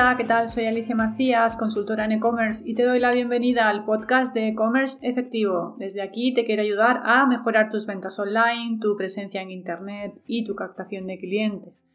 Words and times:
Hola, 0.00 0.16
¿qué 0.16 0.24
tal? 0.24 0.48
Soy 0.48 0.64
Alicia 0.64 0.94
Macías, 0.94 1.58
consultora 1.58 2.06
en 2.06 2.12
e-commerce 2.12 2.64
y 2.66 2.74
te 2.74 2.84
doy 2.84 3.00
la 3.00 3.12
bienvenida 3.12 3.68
al 3.68 3.84
podcast 3.84 4.32
de 4.32 4.48
e-commerce 4.48 4.98
efectivo. 5.06 5.76
Desde 5.78 6.00
aquí 6.00 6.32
te 6.32 6.46
quiero 6.46 6.62
ayudar 6.62 7.02
a 7.04 7.26
mejorar 7.26 7.68
tus 7.68 7.84
ventas 7.84 8.18
online, 8.18 8.78
tu 8.80 8.96
presencia 8.96 9.42
en 9.42 9.50
Internet 9.50 10.14
y 10.24 10.46
tu 10.46 10.54
captación 10.54 11.06
de 11.06 11.18
clientes. 11.18 11.86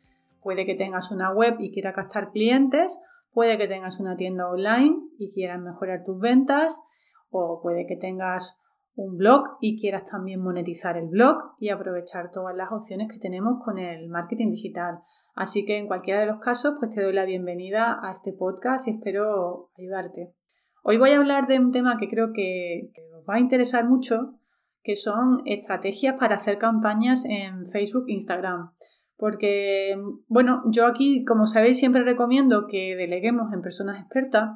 Puede 0.43 0.67
que 0.67 0.75
tengas 0.75 1.09
una 1.09 1.31
web 1.31 1.55
y 1.59 1.71
quieras 1.71 1.95
captar 1.95 2.29
clientes, 2.29 3.01
puede 3.33 3.57
que 3.57 3.67
tengas 3.67 3.99
una 3.99 4.15
tienda 4.15 4.47
online 4.47 4.97
y 5.17 5.33
quieras 5.33 5.59
mejorar 5.59 6.03
tus 6.03 6.19
ventas, 6.19 6.83
o 7.31 7.59
puede 7.63 7.87
que 7.87 7.95
tengas 7.95 8.59
un 8.95 9.17
blog 9.17 9.57
y 9.59 9.79
quieras 9.79 10.05
también 10.09 10.41
monetizar 10.41 10.97
el 10.97 11.07
blog 11.07 11.37
y 11.59 11.69
aprovechar 11.69 12.31
todas 12.31 12.55
las 12.55 12.71
opciones 12.71 13.09
que 13.11 13.19
tenemos 13.19 13.61
con 13.63 13.77
el 13.77 14.07
marketing 14.07 14.51
digital. 14.51 14.99
Así 15.35 15.65
que 15.65 15.77
en 15.77 15.87
cualquiera 15.87 16.21
de 16.21 16.27
los 16.27 16.39
casos, 16.39 16.75
pues 16.79 16.91
te 16.91 17.03
doy 17.03 17.13
la 17.13 17.25
bienvenida 17.25 17.99
a 18.01 18.11
este 18.11 18.31
podcast 18.31 18.87
y 18.87 18.91
espero 18.91 19.69
ayudarte. 19.77 20.33
Hoy 20.81 20.97
voy 20.97 21.11
a 21.11 21.17
hablar 21.17 21.47
de 21.47 21.59
un 21.59 21.71
tema 21.71 21.97
que 21.97 22.07
creo 22.07 22.31
que, 22.31 22.91
os 23.17 23.25
va 23.29 23.35
a 23.35 23.39
interesar 23.39 23.85
mucho, 23.85 24.39
que 24.81 24.95
son 24.95 25.41
estrategias 25.45 26.15
para 26.17 26.35
hacer 26.35 26.57
campañas 26.57 27.25
en 27.25 27.65
Facebook 27.65 28.05
e 28.07 28.13
Instagram. 28.13 28.71
Porque, 29.17 29.97
bueno, 30.27 30.61
yo 30.71 30.85
aquí, 30.85 31.25
como 31.25 31.47
sabéis, 31.47 31.79
siempre 31.79 32.03
recomiendo 32.03 32.67
que 32.67 32.95
deleguemos 32.95 33.51
en 33.51 33.61
personas 33.61 33.99
expertas. 33.99 34.51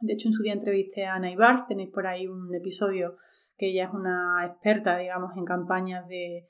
De 0.00 0.14
hecho, 0.14 0.28
en 0.28 0.32
su 0.32 0.42
día 0.42 0.52
entrevisté 0.52 1.06
a 1.06 1.14
Ana 1.14 1.30
Ibars, 1.30 1.66
tenéis 1.66 1.90
por 1.90 2.06
ahí 2.06 2.26
un 2.26 2.54
episodio 2.54 3.16
que 3.56 3.70
ella 3.70 3.84
es 3.84 3.90
una 3.92 4.44
experta, 4.46 4.98
digamos, 4.98 5.32
en 5.36 5.44
campañas 5.44 6.06
de, 6.08 6.46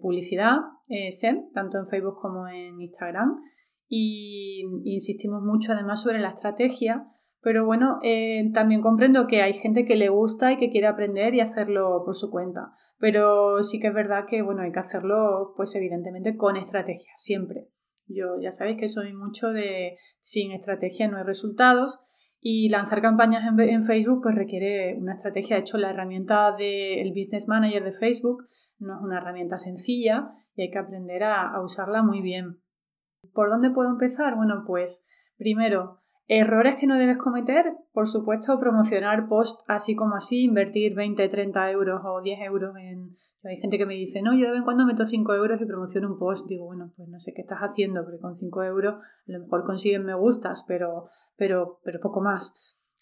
publicidad, 0.00 0.56
eh, 0.88 1.10
tanto 1.52 1.78
en 1.78 1.86
Facebook 1.86 2.18
como 2.20 2.48
en 2.48 2.80
Instagram. 2.80 3.40
Y, 3.88 4.62
insistimos 4.84 5.42
mucho 5.42 5.72
además 5.72 6.02
sobre 6.02 6.20
la 6.20 6.30
estrategia, 6.30 7.06
pero 7.40 7.64
bueno, 7.64 7.98
eh, 8.02 8.50
también 8.52 8.82
comprendo 8.82 9.26
que 9.26 9.42
hay 9.42 9.52
gente 9.52 9.84
que 9.84 9.96
le 9.96 10.08
gusta 10.08 10.52
y 10.52 10.56
que 10.56 10.70
quiere 10.70 10.88
aprender 10.88 11.34
y 11.34 11.40
hacerlo 11.40 12.02
por 12.04 12.16
su 12.16 12.30
cuenta. 12.30 12.72
Pero 12.98 13.62
sí 13.62 13.78
que 13.78 13.88
es 13.88 13.94
verdad 13.94 14.24
que, 14.26 14.42
bueno, 14.42 14.62
hay 14.62 14.72
que 14.72 14.80
hacerlo, 14.80 15.54
pues 15.56 15.74
evidentemente 15.74 16.36
con 16.36 16.56
estrategia, 16.56 17.12
siempre. 17.16 17.68
Yo 18.08 18.40
ya 18.40 18.50
sabéis 18.50 18.78
que 18.78 18.88
soy 18.88 19.12
mucho 19.12 19.48
de 19.48 19.96
sin 20.20 20.52
estrategia 20.52 21.08
no 21.08 21.18
hay 21.18 21.24
resultados 21.24 21.98
y 22.48 22.68
lanzar 22.68 23.02
campañas 23.02 23.42
en, 23.44 23.82
Facebook 23.82 24.20
pues 24.22 24.36
requiere 24.36 24.96
una 25.00 25.14
estrategia. 25.16 25.56
De 25.56 25.62
hecho, 25.62 25.78
la 25.78 25.90
herramienta 25.90 26.54
del 26.56 27.08
Business 27.10 27.48
Manager 27.48 27.82
de 27.82 27.92
Facebook 27.92 28.46
no 28.78 28.94
es 28.94 29.02
una 29.02 29.18
herramienta 29.18 29.58
sencilla 29.58 30.28
y 30.54 30.62
hay 30.62 30.70
que 30.70 30.78
aprender 30.78 31.24
a 31.24 31.60
usarla 31.60 32.04
muy 32.04 32.22
bien. 32.22 32.60
¿Por 33.32 33.50
dónde 33.50 33.72
puedo 33.72 33.90
empezar? 33.90 34.36
Bueno, 34.36 34.62
pues 34.64 35.04
primero, 35.36 36.04
Errores 36.28 36.74
que 36.74 36.88
no 36.88 36.98
debes 36.98 37.18
cometer, 37.18 37.76
por 37.92 38.08
supuesto, 38.08 38.58
promocionar 38.58 39.28
post 39.28 39.60
así 39.68 39.94
como 39.94 40.16
así, 40.16 40.42
invertir 40.42 40.94
20, 40.96 41.28
30 41.28 41.70
euros 41.70 42.00
o 42.04 42.20
10 42.20 42.40
euros 42.40 42.76
en... 42.76 43.14
Hay 43.44 43.60
gente 43.60 43.78
que 43.78 43.86
me 43.86 43.94
dice, 43.94 44.22
no, 44.22 44.32
yo 44.34 44.46
de 44.46 44.50
vez 44.50 44.58
en 44.58 44.64
cuando 44.64 44.86
meto 44.86 45.04
5 45.04 45.34
euros 45.34 45.60
y 45.60 45.66
promociono 45.66 46.08
un 46.08 46.18
post. 46.18 46.48
Digo, 46.48 46.64
bueno, 46.64 46.92
pues 46.96 47.08
no 47.08 47.20
sé 47.20 47.32
qué 47.32 47.42
estás 47.42 47.60
haciendo, 47.60 48.02
porque 48.02 48.18
con 48.18 48.36
5 48.36 48.62
euros 48.64 48.94
a 48.94 49.32
lo 49.32 49.38
mejor 49.38 49.64
consiguen 49.64 50.04
me 50.04 50.14
gustas, 50.14 50.64
pero, 50.66 51.08
pero, 51.36 51.78
pero 51.84 52.00
poco 52.00 52.20
más. 52.20 52.54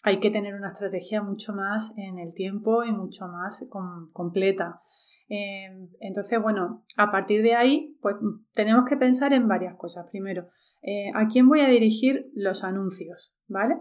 Hay 0.03 0.19
que 0.19 0.29
tener 0.29 0.53
una 0.53 0.67
estrategia 0.67 1.23
mucho 1.23 1.53
más 1.53 1.95
en 1.97 2.19
el 2.19 2.35
tiempo 2.35 2.83
y 2.83 2.91
mucho 2.91 3.27
más 3.27 3.67
completa. 4.13 4.81
Em, 5.27 5.89
entonces, 5.99 6.39
bueno, 6.39 6.85
a 6.95 7.09
partir 7.09 7.41
de 7.41 7.55
ahí, 7.55 7.97
pues 8.01 8.15
tenemos 8.53 8.85
que 8.87 8.97
pensar 8.97 9.33
en 9.33 9.47
varias 9.47 9.75
cosas. 9.77 10.07
Primero, 10.11 10.49
eh, 10.85 11.11
¿a 11.15 11.27
quién 11.27 11.49
voy 11.49 11.61
a 11.61 11.67
dirigir 11.67 12.29
los 12.33 12.63
anuncios? 12.63 13.33
¿Vale? 13.47 13.75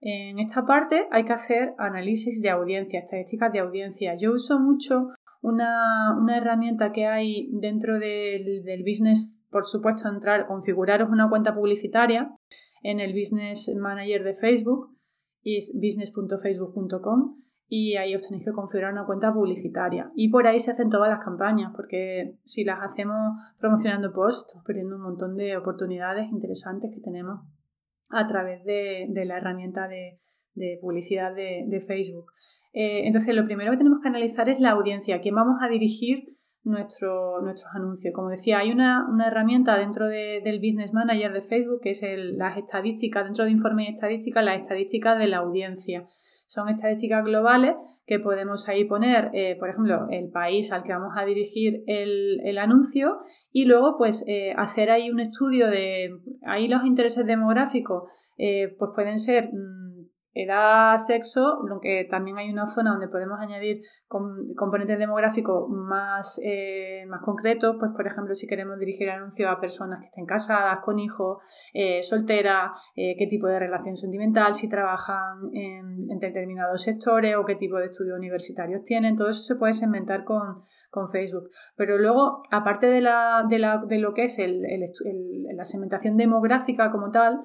En 0.00 0.38
esta 0.38 0.66
parte 0.66 1.06
hay 1.10 1.24
que 1.24 1.32
hacer 1.32 1.74
análisis 1.78 2.42
de 2.42 2.50
audiencia, 2.50 3.00
estadísticas 3.00 3.52
de 3.52 3.60
audiencia. 3.60 4.16
Yo 4.18 4.32
uso 4.32 4.58
mucho 4.58 5.08
una, 5.40 6.18
herramienta 6.36 6.90
que 6.92 7.06
hay 7.06 7.48
dentro 7.52 7.98
del, 7.98 8.64
del, 8.64 8.82
business, 8.82 9.32
por 9.50 9.64
supuesto, 9.64 10.08
entrar, 10.08 10.46
configuraros 10.46 11.08
una 11.10 11.28
cuenta 11.28 11.54
publicitaria 11.54 12.30
en 12.82 13.00
el 13.00 13.12
Business 13.12 13.72
Manager 13.76 14.24
de 14.24 14.34
Facebook, 14.34 14.96
es 15.42 15.72
business.facebook.com 15.74 17.47
y 17.68 17.96
ahí 17.96 18.14
os 18.14 18.22
tenéis 18.22 18.44
que 18.44 18.52
configurar 18.52 18.92
una 18.92 19.04
cuenta 19.04 19.32
publicitaria. 19.32 20.10
Y 20.14 20.30
por 20.30 20.46
ahí 20.46 20.58
se 20.58 20.70
hacen 20.70 20.88
todas 20.88 21.10
las 21.10 21.22
campañas, 21.22 21.72
porque 21.76 22.36
si 22.44 22.64
las 22.64 22.80
hacemos 22.80 23.16
promocionando 23.58 24.12
posts, 24.12 24.46
estamos 24.46 24.64
perdiendo 24.64 24.96
un 24.96 25.02
montón 25.02 25.36
de 25.36 25.56
oportunidades 25.56 26.30
interesantes 26.32 26.90
que 26.94 27.00
tenemos 27.00 27.40
a 28.10 28.26
través 28.26 28.64
de, 28.64 29.06
la 29.26 29.36
herramienta 29.36 29.86
de, 29.86 30.18
publicidad 30.80 31.34
de, 31.34 31.84
Facebook. 31.86 32.32
Eh, 32.72 33.06
entonces, 33.06 33.34
lo 33.34 33.44
primero 33.44 33.70
que 33.70 33.76
tenemos 33.76 34.00
que 34.00 34.08
analizar 34.08 34.48
es 34.48 34.60
la 34.60 34.70
audiencia, 34.70 35.16
a 35.16 35.20
quién 35.20 35.34
vamos 35.34 35.56
a 35.60 35.68
dirigir 35.68 36.37
nuestro, 36.68 37.40
nuestros 37.42 37.74
anuncios. 37.74 38.14
Como 38.14 38.28
decía, 38.28 38.58
hay 38.58 38.70
una, 38.70 39.06
herramienta 39.26 39.76
dentro 39.76 40.06
del 40.06 40.58
Business 40.60 40.92
Manager 40.92 41.32
de 41.32 41.42
Facebook 41.42 41.80
que 41.82 41.90
es 41.90 42.02
las 42.36 42.56
estadísticas, 42.56 43.24
dentro 43.24 43.44
de 43.44 43.50
informe 43.50 43.84
y 43.84 43.94
estadística, 43.94 44.42
las 44.42 44.60
estadísticas 44.60 45.18
de 45.18 45.26
la 45.26 45.38
audiencia. 45.38 46.04
Son 46.46 46.68
estadísticas 46.70 47.24
globales 47.24 47.74
que 48.06 48.18
podemos 48.18 48.70
ahí 48.70 48.86
poner, 48.86 49.30
eh, 49.34 49.56
por 49.58 49.68
ejemplo, 49.68 50.06
el 50.10 50.30
país 50.30 50.72
al 50.72 50.82
que 50.82 50.94
vamos 50.94 51.12
a 51.14 51.26
dirigir 51.26 51.82
el, 51.86 52.56
anuncio 52.58 53.18
y 53.52 53.66
luego 53.66 53.96
pues 53.98 54.24
eh, 54.26 54.54
hacer 54.56 54.90
ahí 54.90 55.10
un 55.10 55.20
estudio 55.20 55.68
de, 55.68 56.10
ahí 56.46 56.66
los 56.66 56.84
intereses 56.86 57.26
demográficos 57.26 58.10
eh, 58.38 58.74
pues 58.78 58.92
pueden 58.94 59.18
ser 59.18 59.50
mm, 59.52 59.87
edad, 60.34 60.98
sexo, 60.98 61.58
aunque 61.70 62.06
también 62.08 62.38
hay 62.38 62.50
una 62.50 62.66
zona 62.66 62.90
donde 62.90 63.08
podemos 63.08 63.40
añadir 63.40 63.82
componentes 64.06 64.98
demográficos 64.98 65.68
más, 65.68 66.40
eh, 66.44 67.04
más 67.08 67.22
concretos, 67.22 67.76
pues 67.78 67.90
por 67.94 68.06
ejemplo 68.06 68.34
si 68.34 68.46
queremos 68.46 68.78
dirigir 68.78 69.10
anuncios 69.10 69.50
a 69.50 69.60
personas 69.60 70.00
que 70.00 70.06
estén 70.06 70.26
casadas, 70.26 70.78
con 70.84 70.98
hijos, 70.98 71.38
eh, 71.74 72.02
solteras, 72.02 72.70
eh, 72.94 73.16
qué 73.18 73.26
tipo 73.26 73.46
de 73.46 73.58
relación 73.58 73.96
sentimental, 73.96 74.54
si 74.54 74.68
trabajan 74.68 75.50
en, 75.52 75.96
determinados 76.18 76.82
sectores 76.82 77.36
o 77.36 77.44
qué 77.44 77.54
tipo 77.56 77.76
de 77.76 77.86
estudios 77.86 78.18
universitarios 78.18 78.82
tienen, 78.82 79.16
todo 79.16 79.30
eso 79.30 79.42
se 79.42 79.56
puede 79.56 79.72
segmentar 79.72 80.24
con, 80.24 80.62
Facebook. 81.10 81.50
Pero 81.76 81.98
luego, 81.98 82.40
aparte 82.50 82.86
de, 82.86 83.00
la, 83.00 83.44
de, 83.48 83.58
la, 83.58 83.82
de 83.86 83.98
lo 83.98 84.14
que 84.14 84.24
es 84.24 84.38
el, 84.38 84.62
la 85.54 85.64
segmentación 85.64 86.16
demográfica 86.16 86.90
como 86.90 87.10
tal, 87.10 87.40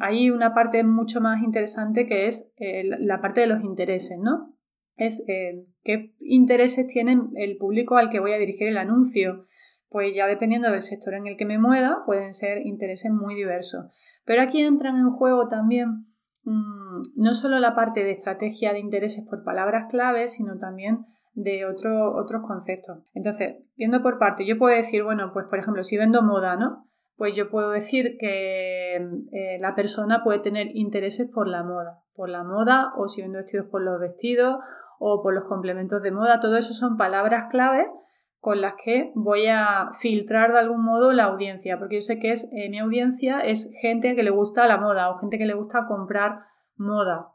hay 0.00 0.30
una 0.30 0.54
parte 0.54 0.82
mucho 0.84 1.20
más 1.20 1.42
interesante 1.42 2.06
que 2.06 2.26
es 2.26 2.50
eh, 2.56 2.84
la 2.98 3.20
parte 3.20 3.42
de 3.42 3.46
los 3.46 3.62
intereses, 3.62 4.18
¿no? 4.20 4.54
Es 4.96 5.24
eh, 5.28 5.66
qué 5.82 6.14
intereses 6.20 6.86
tiene 6.86 7.20
el 7.34 7.56
público 7.56 7.96
al 7.96 8.10
que 8.10 8.20
voy 8.20 8.32
a 8.32 8.38
dirigir 8.38 8.68
el 8.68 8.78
anuncio. 8.78 9.46
Pues 9.88 10.14
ya 10.14 10.26
dependiendo 10.26 10.70
del 10.70 10.82
sector 10.82 11.14
en 11.14 11.26
el 11.26 11.36
que 11.36 11.46
me 11.46 11.58
mueva, 11.58 12.02
pueden 12.04 12.34
ser 12.34 12.66
intereses 12.66 13.12
muy 13.12 13.34
diversos. 13.36 13.86
Pero 14.24 14.42
aquí 14.42 14.60
entran 14.60 14.96
en 14.96 15.10
juego 15.10 15.46
también 15.46 16.04
mm, 16.44 17.02
no 17.16 17.34
solo 17.34 17.60
la 17.60 17.76
parte 17.76 18.02
de 18.02 18.10
estrategia 18.10 18.72
de 18.72 18.80
intereses 18.80 19.24
por 19.28 19.44
palabras 19.44 19.86
claves, 19.88 20.32
sino 20.34 20.58
también 20.58 21.04
de 21.34 21.66
otros 21.66 22.42
conceptos. 22.46 22.98
Entonces, 23.12 23.56
viendo 23.76 24.02
por 24.02 24.18
parte, 24.18 24.46
yo 24.46 24.58
puedo 24.58 24.76
decir, 24.76 25.02
bueno, 25.02 25.32
pues 25.32 25.46
por 25.50 25.58
ejemplo, 25.58 25.82
si 25.82 25.96
vendo 25.96 26.22
moda, 26.22 26.56
¿no? 26.56 26.86
pues 27.16 27.34
yo 27.36 27.50
puedo 27.50 27.70
decir 27.70 28.16
que 28.18 28.96
eh, 28.96 29.58
la 29.60 29.74
persona 29.74 30.22
puede 30.24 30.40
tener 30.40 30.68
intereses 30.74 31.28
por 31.32 31.46
la 31.48 31.62
moda, 31.62 32.02
por 32.14 32.28
la 32.28 32.42
moda 32.42 32.92
o 32.96 33.08
si 33.08 33.22
vendo 33.22 33.38
vestidos 33.38 33.66
por 33.70 33.82
los 33.82 34.00
vestidos 34.00 34.56
o 34.98 35.22
por 35.22 35.34
los 35.34 35.44
complementos 35.44 36.02
de 36.02 36.10
moda, 36.10 36.40
todo 36.40 36.56
eso 36.56 36.72
son 36.72 36.96
palabras 36.96 37.46
clave 37.50 37.86
con 38.38 38.60
las 38.60 38.74
que 38.82 39.12
voy 39.14 39.46
a 39.46 39.90
filtrar 39.98 40.52
de 40.52 40.58
algún 40.58 40.84
modo 40.84 41.12
la 41.12 41.24
audiencia, 41.24 41.78
porque 41.78 41.96
yo 41.96 42.02
sé 42.02 42.18
que 42.18 42.30
es 42.30 42.50
mi 42.52 42.78
audiencia 42.78 43.40
es 43.40 43.72
gente 43.80 44.14
que 44.14 44.22
le 44.22 44.30
gusta 44.30 44.66
la 44.66 44.76
moda 44.76 45.10
o 45.10 45.16
gente 45.16 45.38
que 45.38 45.46
le 45.46 45.54
gusta 45.54 45.86
comprar 45.86 46.40
moda. 46.76 47.28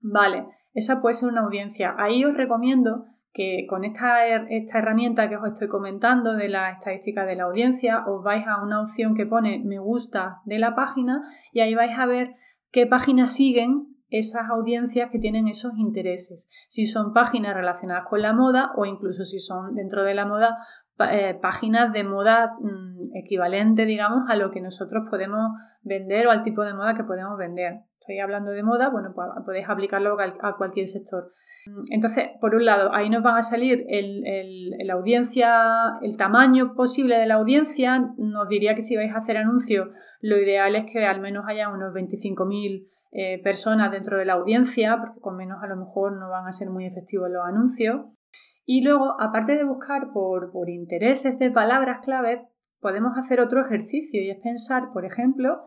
Vale, 0.00 0.48
esa 0.72 1.00
puede 1.00 1.14
ser 1.14 1.28
una 1.28 1.42
audiencia. 1.42 1.94
Ahí 1.96 2.24
os 2.24 2.36
recomiendo 2.36 3.04
que 3.32 3.66
con 3.68 3.84
esta, 3.84 4.26
esta, 4.26 4.78
herramienta 4.78 5.28
que 5.28 5.36
os 5.36 5.46
estoy 5.46 5.68
comentando 5.68 6.34
de 6.34 6.48
la 6.48 6.70
estadística 6.70 7.24
de 7.24 7.36
la 7.36 7.44
audiencia, 7.44 8.04
os 8.06 8.22
vais 8.22 8.46
a 8.46 8.62
una 8.62 8.82
opción 8.82 9.14
que 9.14 9.26
pone 9.26 9.60
me 9.64 9.78
gusta 9.78 10.42
de 10.44 10.58
la 10.58 10.74
página 10.74 11.22
y 11.52 11.60
ahí 11.60 11.74
vais 11.74 11.98
a 11.98 12.06
ver 12.06 12.34
qué 12.70 12.86
páginas 12.86 13.32
siguen 13.32 13.92
esas 14.12 14.50
audiencias 14.50 15.10
que 15.10 15.18
tienen 15.18 15.48
esos 15.48 15.72
intereses. 15.78 16.48
Si 16.68 16.86
son 16.86 17.14
páginas 17.14 17.54
relacionadas 17.54 18.06
con 18.08 18.20
la 18.20 18.34
moda 18.34 18.72
o 18.76 18.84
incluso 18.84 19.24
si 19.24 19.40
son 19.40 19.74
dentro 19.74 20.04
de 20.04 20.14
la 20.14 20.26
moda 20.26 20.58
eh, 21.10 21.38
páginas 21.40 21.92
de 21.92 22.04
moda 22.04 22.54
mm, 22.60 23.16
equivalente, 23.16 23.86
digamos, 23.86 24.28
a 24.28 24.36
lo 24.36 24.50
que 24.50 24.60
nosotros 24.60 25.04
podemos 25.10 25.52
vender 25.82 26.26
o 26.26 26.30
al 26.30 26.42
tipo 26.42 26.64
de 26.64 26.74
moda 26.74 26.94
que 26.94 27.04
podemos 27.04 27.36
vender. 27.38 27.80
Estoy 27.98 28.18
hablando 28.18 28.50
de 28.50 28.62
moda, 28.62 28.90
bueno, 28.90 29.12
pues 29.14 29.28
podéis 29.44 29.68
aplicarlo 29.68 30.16
a 30.20 30.56
cualquier 30.56 30.88
sector. 30.88 31.30
Entonces, 31.90 32.30
por 32.40 32.54
un 32.54 32.64
lado, 32.64 32.92
ahí 32.92 33.08
nos 33.08 33.22
van 33.22 33.36
a 33.36 33.42
salir 33.42 33.84
el, 33.88 34.70
la 34.84 34.94
audiencia, 34.94 35.98
el 36.02 36.16
tamaño 36.16 36.74
posible 36.74 37.16
de 37.18 37.26
la 37.26 37.34
audiencia. 37.34 38.12
Nos 38.16 38.48
diría 38.48 38.74
que 38.74 38.82
si 38.82 38.96
vais 38.96 39.12
a 39.12 39.18
hacer 39.18 39.36
anuncios, 39.36 39.88
lo 40.20 40.36
ideal 40.36 40.74
es 40.74 40.90
que 40.90 41.06
al 41.06 41.20
menos 41.20 41.44
haya 41.46 41.68
unos 41.68 41.94
25.000 41.94 42.88
eh, 43.12 43.40
personas 43.42 43.92
dentro 43.92 44.18
de 44.18 44.24
la 44.24 44.32
audiencia, 44.32 44.98
porque 44.98 45.20
con 45.20 45.36
menos 45.36 45.62
a 45.62 45.68
lo 45.68 45.76
mejor 45.76 46.18
no 46.18 46.30
van 46.30 46.48
a 46.48 46.52
ser 46.52 46.70
muy 46.70 46.86
efectivos 46.86 47.30
los 47.30 47.44
anuncios. 47.46 48.06
Y 48.74 48.80
luego, 48.80 49.20
aparte 49.20 49.54
de 49.54 49.64
buscar 49.64 50.14
por, 50.14 50.50
por 50.50 50.70
intereses 50.70 51.38
de 51.38 51.50
palabras 51.50 51.98
clave, 52.02 52.48
podemos 52.80 53.18
hacer 53.18 53.38
otro 53.38 53.60
ejercicio 53.60 54.22
y 54.22 54.30
es 54.30 54.38
pensar, 54.42 54.94
por 54.94 55.04
ejemplo, 55.04 55.60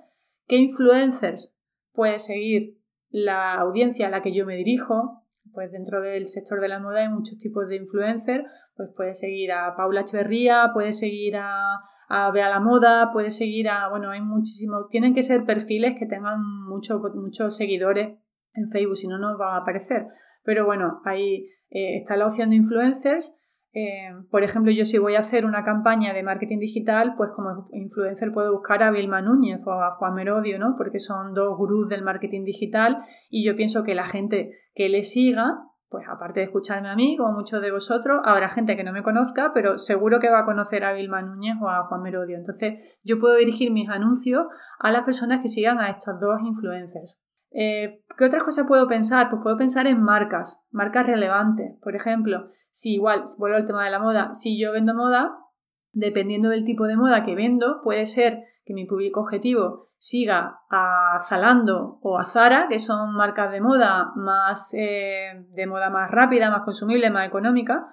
qué 0.47 0.55
influencers 0.55 1.55
puede 1.93 2.17
seguir 2.17 2.79
la 3.11 3.53
audiencia 3.53 4.07
a 4.07 4.09
la 4.09 4.23
que 4.23 4.33
yo 4.33 4.47
me 4.47 4.55
dirijo, 4.55 5.23
pues 5.53 5.71
dentro 5.71 6.01
del 6.01 6.25
sector 6.25 6.59
de 6.61 6.67
la 6.67 6.79
moda 6.79 7.01
hay 7.01 7.09
muchos 7.09 7.37
tipos 7.37 7.67
de 7.67 7.75
influencers, 7.75 8.43
pues 8.75 8.89
puedes 8.97 9.19
seguir 9.19 9.51
a 9.51 9.75
Paula 9.75 10.01
Echeverría, 10.01 10.71
puedes 10.73 10.97
seguir 10.97 11.35
a, 11.37 11.75
a 12.09 12.31
Bea 12.31 12.49
la 12.49 12.59
Moda, 12.59 13.11
puedes 13.13 13.37
seguir 13.37 13.69
a, 13.69 13.87
bueno, 13.87 14.09
hay 14.09 14.21
muchísimos, 14.21 14.89
tienen 14.89 15.13
que 15.13 15.21
ser 15.21 15.45
perfiles 15.45 15.93
que 15.99 16.07
tengan 16.07 16.41
muchos 16.67 16.99
muchos 17.13 17.55
seguidores 17.55 18.17
en 18.55 18.67
Facebook, 18.71 18.97
si 18.97 19.07
no, 19.07 19.19
no 19.19 19.37
van 19.37 19.53
a 19.53 19.57
aparecer. 19.57 20.07
Pero 20.45 20.65
bueno, 20.65 21.01
ahí 21.03 21.49
eh, 21.69 21.97
está 21.97 22.15
la 22.15 22.27
opción 22.27 22.51
de 22.51 22.55
influencers 22.55 23.37
eh, 23.77 24.09
por 24.31 24.45
ejemplo, 24.45 24.71
yo 24.71 24.85
si 24.85 24.97
voy 24.97 25.15
a 25.15 25.19
hacer 25.19 25.45
una 25.45 25.65
campaña 25.65 26.13
de 26.13 26.23
marketing 26.23 26.59
digital, 26.59 27.15
pues 27.17 27.31
como 27.35 27.67
influencer 27.73 28.31
puedo 28.31 28.53
buscar 28.53 28.81
a 28.81 28.89
Vilma 28.89 29.21
Núñez 29.21 29.59
o 29.67 29.71
a 29.71 29.91
Juan 29.97 30.15
Merodio, 30.15 30.57
¿no? 30.57 30.75
Porque 30.77 30.99
son 30.99 31.33
dos 31.33 31.57
gurús 31.57 31.89
del 31.89 32.01
marketing 32.01 32.45
digital 32.45 32.99
y 33.29 33.45
yo 33.45 33.57
pienso 33.57 33.83
que 33.83 33.93
la 33.93 34.07
gente 34.07 34.51
que 34.73 34.87
le 34.87 35.03
siga, 35.03 35.57
pues 35.89 36.07
aparte 36.07 36.39
de 36.39 36.45
escucharme 36.45 36.87
a 36.87 36.95
mí, 36.95 37.17
como 37.17 37.33
muchos 37.33 37.61
de 37.61 37.71
vosotros, 37.71 38.21
habrá 38.23 38.47
gente 38.47 38.77
que 38.77 38.85
no 38.85 38.93
me 38.93 39.03
conozca, 39.03 39.51
pero 39.53 39.77
seguro 39.77 40.19
que 40.19 40.29
va 40.29 40.39
a 40.39 40.45
conocer 40.45 40.85
a 40.85 40.93
Vilma 40.93 41.21
Núñez 41.21 41.55
o 41.61 41.67
a 41.67 41.85
Juan 41.87 42.01
Merodio. 42.01 42.37
Entonces, 42.37 43.01
yo 43.03 43.19
puedo 43.19 43.35
dirigir 43.35 43.73
mis 43.73 43.89
anuncios 43.89 44.45
a 44.79 44.89
las 44.91 45.03
personas 45.03 45.41
que 45.41 45.49
sigan 45.49 45.79
a 45.79 45.89
estos 45.89 46.17
dos 46.21 46.39
influencers. 46.45 47.24
Eh, 47.57 48.03
¿Qué 48.17 48.25
otras 48.25 48.43
cosas 48.43 48.67
puedo 48.67 48.85
pensar? 48.87 49.29
Pues 49.29 49.41
puedo 49.41 49.57
pensar 49.57 49.87
en 49.87 50.03
marcas, 50.03 50.65
marcas 50.71 51.07
relevantes. 51.07 51.73
Por 51.81 51.95
ejemplo, 51.95 52.49
si 52.69 52.95
igual, 52.95 53.23
vuelvo 53.39 53.55
al 53.55 53.65
tema 53.65 53.85
de 53.85 53.91
la 53.91 53.99
moda, 53.99 54.33
si 54.33 54.59
yo 54.59 54.73
vendo 54.73 54.93
moda, 54.93 55.37
dependiendo 55.93 56.49
del 56.49 56.65
tipo 56.65 56.85
de 56.85 56.97
moda 56.97 57.23
que 57.23 57.33
vendo, 57.33 57.79
puede 57.81 58.05
ser 58.05 58.43
que 58.65 58.73
mi 58.73 58.85
público 58.85 59.21
objetivo 59.21 59.87
siga 59.97 60.59
a 60.69 61.19
Zalando 61.27 61.99
o 62.01 62.19
a 62.19 62.25
Zara, 62.25 62.67
que 62.69 62.79
son 62.79 63.15
marcas 63.15 63.51
de 63.51 63.61
moda 63.61 64.11
más 64.15 64.73
eh, 64.73 65.45
de 65.51 65.67
moda 65.67 65.89
más 65.89 66.11
rápida, 66.11 66.51
más 66.51 66.61
consumible, 66.61 67.09
más 67.09 67.25
económica, 67.25 67.87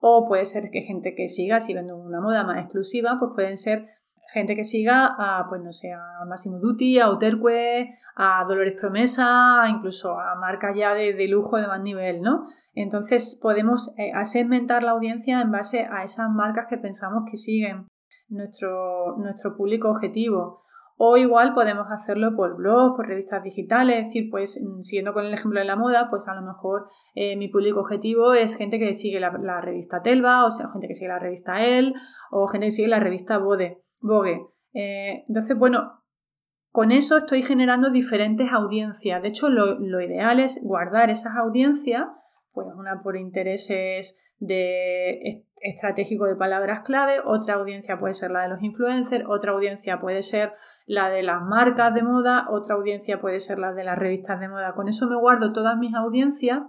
o 0.00 0.26
puede 0.26 0.44
ser 0.44 0.70
que 0.72 0.82
gente 0.82 1.14
que 1.14 1.28
siga, 1.28 1.60
si 1.60 1.72
vendo 1.72 1.96
una 1.96 2.20
moda 2.20 2.42
más 2.42 2.58
exclusiva, 2.58 3.16
pues 3.20 3.30
pueden 3.34 3.56
ser 3.56 3.86
gente 4.32 4.56
que 4.56 4.64
siga 4.64 5.14
a, 5.18 5.46
pues 5.48 5.62
no 5.62 5.72
sé, 5.72 5.92
a 5.92 6.24
Massimo 6.26 6.58
Dutti, 6.58 6.98
a 6.98 7.10
Uterque, 7.10 7.90
a 8.16 8.44
Dolores 8.48 8.74
Promesa, 8.80 9.64
incluso 9.68 10.18
a 10.18 10.34
marcas 10.36 10.76
ya 10.76 10.94
de, 10.94 11.28
lujo 11.28 11.56
de 11.56 11.66
más 11.66 11.80
nivel, 11.80 12.20
¿no? 12.20 12.46
Entonces 12.74 13.38
podemos 13.40 13.92
eh, 13.96 14.12
segmentar 14.24 14.82
la 14.82 14.92
audiencia 14.92 15.40
en 15.40 15.50
base 15.50 15.86
a 15.90 16.04
esas 16.04 16.30
marcas 16.30 16.66
que 16.68 16.78
pensamos 16.78 17.24
que 17.30 17.36
siguen 17.36 17.88
nuestro, 18.28 19.16
nuestro 19.18 19.56
público 19.56 19.90
objetivo. 19.90 20.64
O 20.96 21.16
igual 21.16 21.54
podemos 21.54 21.90
hacerlo 21.90 22.36
por 22.36 22.56
blogs, 22.56 22.96
por 22.96 23.08
revistas 23.08 23.42
digitales, 23.42 23.98
es 23.98 24.04
decir, 24.04 24.28
pues 24.30 24.60
mm, 24.62 24.80
siguiendo 24.80 25.12
con 25.12 25.24
el 25.24 25.34
ejemplo 25.34 25.58
de 25.58 25.66
la 25.66 25.74
moda, 25.74 26.08
pues 26.08 26.28
a 26.28 26.34
lo 26.36 26.42
mejor 26.42 26.86
eh, 27.16 27.36
mi 27.36 27.48
público 27.48 27.80
objetivo 27.80 28.32
es 28.32 28.56
gente 28.56 28.78
que 28.78 28.94
sigue 28.94 29.18
la, 29.18 29.60
revista 29.60 30.02
Telva, 30.02 30.44
o 30.44 30.50
sea, 30.52 30.68
gente 30.70 30.86
que 30.86 30.94
sigue 30.94 31.08
la 31.08 31.18
revista 31.18 31.64
El, 31.64 31.94
o 32.30 32.46
gente 32.46 32.68
que 32.68 32.70
sigue 32.70 32.86
la 32.86 33.00
revista 33.00 33.38
Vogue. 34.04 34.46
Eh, 34.74 35.24
entonces, 35.28 35.56
bueno, 35.56 36.04
con 36.70 36.92
eso 36.92 37.16
estoy 37.16 37.42
generando 37.42 37.88
diferentes 37.88 38.52
audiencias. 38.52 39.22
De 39.22 39.28
hecho, 39.28 39.48
lo, 39.48 39.78
lo 39.78 40.00
ideal 40.02 40.40
es 40.40 40.60
guardar 40.62 41.08
esas 41.08 41.36
audiencias, 41.36 42.04
pues 42.52 42.66
una 42.76 43.02
por 43.02 43.16
intereses 43.16 44.14
de 44.38 45.46
estratégico 45.56 46.26
de 46.26 46.36
palabras 46.36 46.82
clave, 46.82 47.20
otra 47.24 47.54
audiencia 47.54 47.98
puede 47.98 48.12
ser 48.12 48.30
la 48.30 48.42
de 48.42 48.48
los 48.50 48.62
influencers, 48.62 49.24
otra 49.26 49.52
audiencia 49.52 49.98
puede 49.98 50.22
ser 50.22 50.52
la 50.84 51.08
de 51.08 51.22
las 51.22 51.40
marcas 51.40 51.94
de 51.94 52.02
moda, 52.02 52.46
otra 52.50 52.74
audiencia 52.74 53.22
puede 53.22 53.40
ser 53.40 53.58
la 53.58 53.72
de 53.72 53.84
las 53.84 53.98
revistas 53.98 54.38
de 54.38 54.48
moda. 54.48 54.74
Con 54.74 54.88
eso 54.88 55.08
me 55.08 55.16
guardo 55.16 55.54
todas 55.54 55.78
mis 55.78 55.94
audiencias 55.94 56.60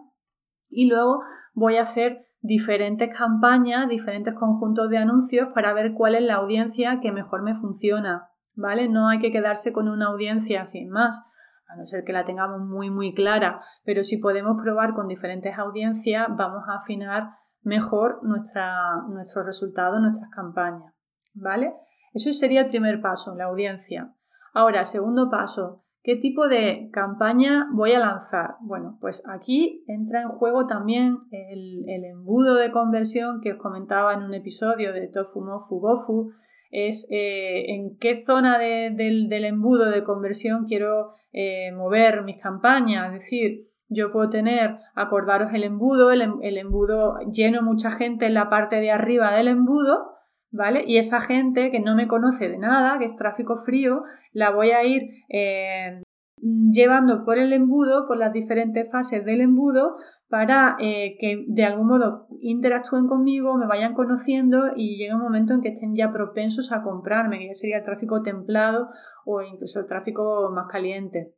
y 0.70 0.88
luego 0.88 1.20
voy 1.54 1.76
a 1.76 1.82
hacer 1.82 2.25
diferentes 2.46 3.16
campañas, 3.16 3.88
diferentes 3.90 4.34
conjuntos 4.34 4.90
de 4.90 4.98
anuncios 4.98 5.50
para 5.54 5.74
ver 5.74 5.94
cuál 5.94 6.16
es 6.16 6.22
la 6.22 6.36
audiencia 6.36 7.00
que 7.02 7.12
mejor 7.12 7.42
me 7.42 7.56
funciona, 7.56 8.30
¿vale? 8.54 8.88
No 8.88 9.10
hay 9.10 9.20
que 9.20 9.32
quedarse 9.32 9.74
con 9.74 9.88
una 9.88 10.08
audiencia 10.08 10.68
sin 10.68 10.90
más, 10.90 11.24
a 11.68 11.76
no 11.76 11.86
ser 11.86 12.04
que 12.04 12.14
la 12.14 12.26
tengamos 12.26 12.62
muy 12.62 12.90
muy 12.90 13.14
clara, 13.14 13.62
pero 13.84 14.04
si 14.04 14.18
podemos 14.18 14.62
probar 14.62 14.94
con 14.94 15.08
diferentes 15.08 15.58
audiencias, 15.58 16.28
vamos 16.30 16.64
a 16.68 16.76
afinar 16.76 17.30
mejor 17.62 18.20
nuestra, 18.24 18.78
nuestro 19.10 19.44
resultado, 19.44 20.00
nuestras 20.00 20.30
campañas, 20.30 20.94
¿vale? 21.34 21.74
Eso 22.14 22.32
sería 22.32 22.62
el 22.62 22.68
primer 22.68 23.02
paso, 23.02 23.36
la 23.36 23.46
audiencia. 23.46 24.14
Ahora, 24.54 24.86
segundo 24.86 25.30
paso, 25.30 25.85
¿qué 26.06 26.16
tipo 26.16 26.48
de 26.48 26.90
campaña 26.94 27.68
voy 27.74 27.94
a 27.94 28.00
lanzar? 28.00 28.58
Bueno, 28.62 29.00
pues 29.02 29.24
aquí 29.28 29.84
entra 29.88 30.22
en 30.22 30.30
juego 30.30 30.68
también 30.68 31.18
el, 31.32 32.06
embudo 32.06 32.56
de 32.56 32.72
conversión 32.72 33.42
que 33.42 33.54
os 33.54 33.58
comentaba 33.58 34.14
en 34.14 34.22
un 34.22 34.36
episodio 34.36 34.94
de 34.94 35.08
Tofu 35.08 35.42
Mofu 35.42 35.80
Bofu, 35.80 36.32
es 36.70 37.08
eh, 37.10 37.74
en 37.74 37.98
qué 37.98 38.24
zona 38.24 38.60
del, 38.60 39.32
embudo 39.32 39.90
de 39.90 40.04
conversión 40.04 40.66
quiero 40.66 41.10
eh, 41.34 41.72
mover 41.72 42.24
mis 42.24 42.38
campañas. 42.38 43.08
Es 43.08 43.22
decir, 43.22 43.62
yo 43.90 44.12
puedo 44.12 44.30
tener, 44.30 44.78
acordaros 44.94 45.54
el 45.54 45.64
embudo, 45.64 46.12
el, 46.12 46.22
el, 46.44 46.58
embudo 46.58 47.18
lleno 47.32 47.64
mucha 47.64 47.90
gente 47.90 48.28
en 48.28 48.36
la 48.36 48.50
parte 48.50 48.76
de 48.76 48.92
arriba 48.92 49.32
del 49.32 49.48
embudo 49.48 50.15
¿vale? 50.52 50.84
Y 50.86 50.98
esa 50.98 51.22
gente 51.22 51.72
que 51.72 51.80
no 51.80 51.96
me 51.96 52.08
conoce 52.08 52.50
de 52.50 52.58
nada, 52.58 52.98
que 52.98 53.06
es 53.06 53.16
tráfico 53.16 53.56
frío, 53.58 54.04
la 54.32 54.52
voy 54.52 54.72
a 54.72 54.84
ir 54.84 55.10
eh, 55.30 56.02
llevando 56.42 57.24
por 57.26 57.38
el 57.38 57.54
embudo, 57.54 58.08
por 58.08 58.18
las 58.18 58.34
diferentes 58.34 58.90
fases 58.92 59.24
del 59.26 59.42
embudo, 59.42 59.96
para 60.28 60.76
eh, 60.80 61.18
que 61.20 61.46
de 61.48 61.66
algún 61.66 61.88
modo 61.88 62.28
interactúen 62.42 63.08
conmigo, 63.08 63.58
me 63.58 63.68
vayan 63.68 63.94
conociendo 63.94 64.72
y 64.76 64.98
llegue 64.98 65.16
un 65.16 65.22
momento 65.22 65.54
en 65.54 65.62
que 65.62 65.70
estén 65.70 65.96
ya 65.96 66.12
propensos 66.12 66.72
a 66.72 66.84
comprarme, 66.84 67.40
que 67.40 67.48
ya 67.48 67.54
sería 67.54 67.78
el 67.78 67.84
tráfico 67.84 68.22
templado 68.22 68.90
o 69.26 69.42
incluso 69.42 69.80
el 69.80 69.86
tráfico 69.86 70.50
más 70.54 70.68
caliente. 70.68 71.36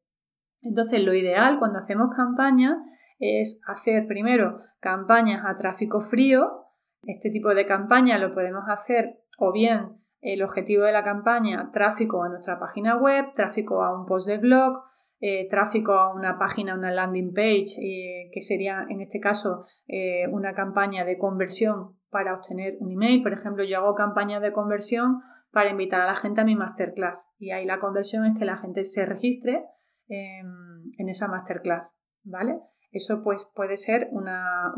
Entonces, 0.62 1.04
lo 1.04 1.14
ideal 1.14 1.60
cuando 1.60 1.80
hacemos 1.80 2.10
campañas 2.16 2.76
es 3.20 3.62
hacer 3.68 4.08
primero 4.08 4.58
campañas 4.80 5.44
a 5.46 5.56
tráfico 5.56 6.02
frío, 6.02 6.67
este 7.04 7.30
tipo 7.30 7.54
de 7.54 7.66
campaña 7.66 8.18
lo 8.18 8.34
podemos 8.34 8.64
hacer 8.68 9.22
o 9.38 9.52
bien 9.52 9.98
el 10.22 10.44
objetivo 10.44 10.84
de 10.84 10.92
la 10.92 11.04
campaña, 11.04 11.70
tráfico 11.72 12.24
a 12.24 12.30
nuestra 12.30 12.60
página 12.60 12.98
web, 12.98 13.34
tráfico 13.34 13.84
a 13.84 13.98
un 13.98 14.06
post 14.06 14.28
de 14.28 14.38
blog, 14.38 14.84
eh, 15.20 15.48
tráfico 15.50 15.94
a 15.94 16.14
una 16.14 16.38
página, 16.38 16.76
una 16.76 16.92
landing 16.92 17.34
page, 17.34 17.80
eh, 17.82 18.30
que 18.32 18.42
sería 18.42 18.86
en 18.90 19.02
este 19.02 19.20
caso 19.20 19.64
eh, 19.88 20.28
una 20.32 20.54
campaña 20.54 21.06
de 21.06 21.18
conversión 21.18 21.98
para 22.10 22.36
obtener 22.36 22.78
un 22.80 22.92
email. 22.92 23.24
Por 23.24 23.34
ejemplo, 23.34 23.64
yo 23.64 23.78
hago 23.78 23.96
campañas 23.96 24.42
de 24.42 24.54
conversión 24.54 25.22
para 25.52 25.70
invitar 25.70 26.02
a 26.02 26.06
la 26.06 26.16
gente 26.16 26.42
a 26.42 26.46
mi 26.46 26.56
masterclass 26.56 27.32
y 27.40 27.52
ahí 27.52 27.66
la 27.66 27.80
conversión 27.80 28.26
es 28.26 28.38
que 28.38 28.46
la 28.46 28.58
gente 28.58 28.84
se 28.84 29.06
registre 29.06 29.66
en 30.10 31.10
esa 31.10 31.28
masterclass, 31.28 32.00
¿vale? 32.24 32.60
Eso 32.92 33.22
pues 33.24 33.50
puede 33.54 33.78
ser 33.78 34.10
una, 34.12 34.74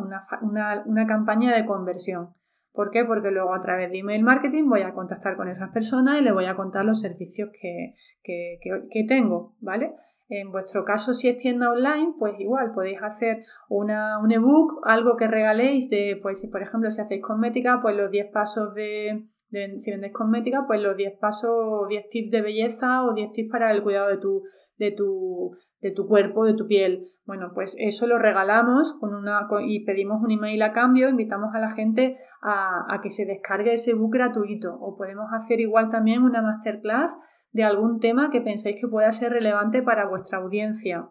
campaña 1.07 1.55
de 1.55 1.65
conversión. 1.65 2.33
¿Por 2.71 2.91
qué? 2.91 3.03
Porque 3.05 3.31
luego 3.31 3.53
a 3.53 3.61
través 3.61 3.91
de 3.91 3.99
email 3.99 4.23
marketing 4.23 4.69
voy 4.69 4.81
a 4.81 4.93
contactar 4.93 5.35
con 5.35 5.49
esas 5.49 5.69
personas 5.69 6.19
y 6.19 6.23
les 6.23 6.33
voy 6.33 6.45
a 6.45 6.55
contar 6.55 6.85
los 6.85 7.01
servicios 7.01 7.49
que, 7.59 7.95
que, 8.23 9.03
tengo, 9.07 9.55
¿vale? 9.59 9.93
En 10.29 10.51
vuestro 10.51 10.85
caso, 10.85 11.13
si 11.13 11.27
es 11.27 11.37
tienda 11.37 11.71
online, 11.71 12.13
pues 12.19 12.35
igual 12.39 12.71
podéis 12.73 13.01
hacer 13.01 13.43
una, 13.67 14.19
un 14.19 14.31
ebook, 14.31 14.81
algo 14.83 15.17
que 15.17 15.27
regaléis 15.27 15.89
de, 15.89 16.19
pues 16.21 16.39
si 16.39 16.47
por 16.47 16.61
ejemplo 16.61 16.91
si 16.91 17.01
hacéis 17.01 17.23
cosmética, 17.23 17.79
pues 17.81 17.95
los 17.95 18.11
10 18.11 18.31
pasos 18.31 18.75
de, 18.75 19.27
si 19.77 19.91
vendes 19.91 20.13
cosmética, 20.13 20.65
pues 20.67 20.81
los 20.81 20.95
10 20.95 21.17
pasos, 21.19 21.87
10 21.89 22.09
tips 22.09 22.31
de 22.31 22.41
belleza 22.43 23.03
o 23.03 23.13
10 23.13 23.31
tips 23.31 23.51
para 23.51 23.71
el 23.71 23.81
cuidado 23.81 24.09
de 24.09 24.17
tu, 24.17 24.43
de 24.79 24.91
tu, 24.91 25.51
de 25.81 25.91
tu 25.91 26.07
cuerpo, 26.07 26.45
de 26.45 26.55
tu 26.55 26.65
piel. 26.65 27.05
Bueno, 27.25 27.51
pues 27.53 27.75
eso 27.77 28.07
lo 28.07 28.17
regalamos 28.17 28.97
con 28.99 29.13
una, 29.13 29.47
y 29.67 29.85
pedimos 29.85 30.23
un 30.23 30.31
email 30.31 30.61
a 30.63 30.71
cambio, 30.71 31.09
invitamos 31.09 31.53
a 31.53 31.59
la 31.59 31.69
gente 31.69 32.17
a, 32.41 32.99
que 33.03 33.11
se 33.11 33.25
descargue 33.25 33.73
ese 33.73 33.93
book 33.93 34.13
gratuito. 34.13 34.73
O 34.79 34.97
podemos 34.97 35.27
hacer 35.33 35.59
igual 35.59 35.89
también 35.89 36.23
una 36.23 36.41
masterclass 36.41 37.15
de 37.51 37.63
algún 37.63 37.99
tema 37.99 38.29
que 38.31 38.41
penséis 38.41 38.77
que 38.79 38.87
pueda 38.87 39.11
ser 39.11 39.33
relevante 39.33 39.83
para 39.83 40.07
vuestra 40.07 40.39
audiencia. 40.39 41.09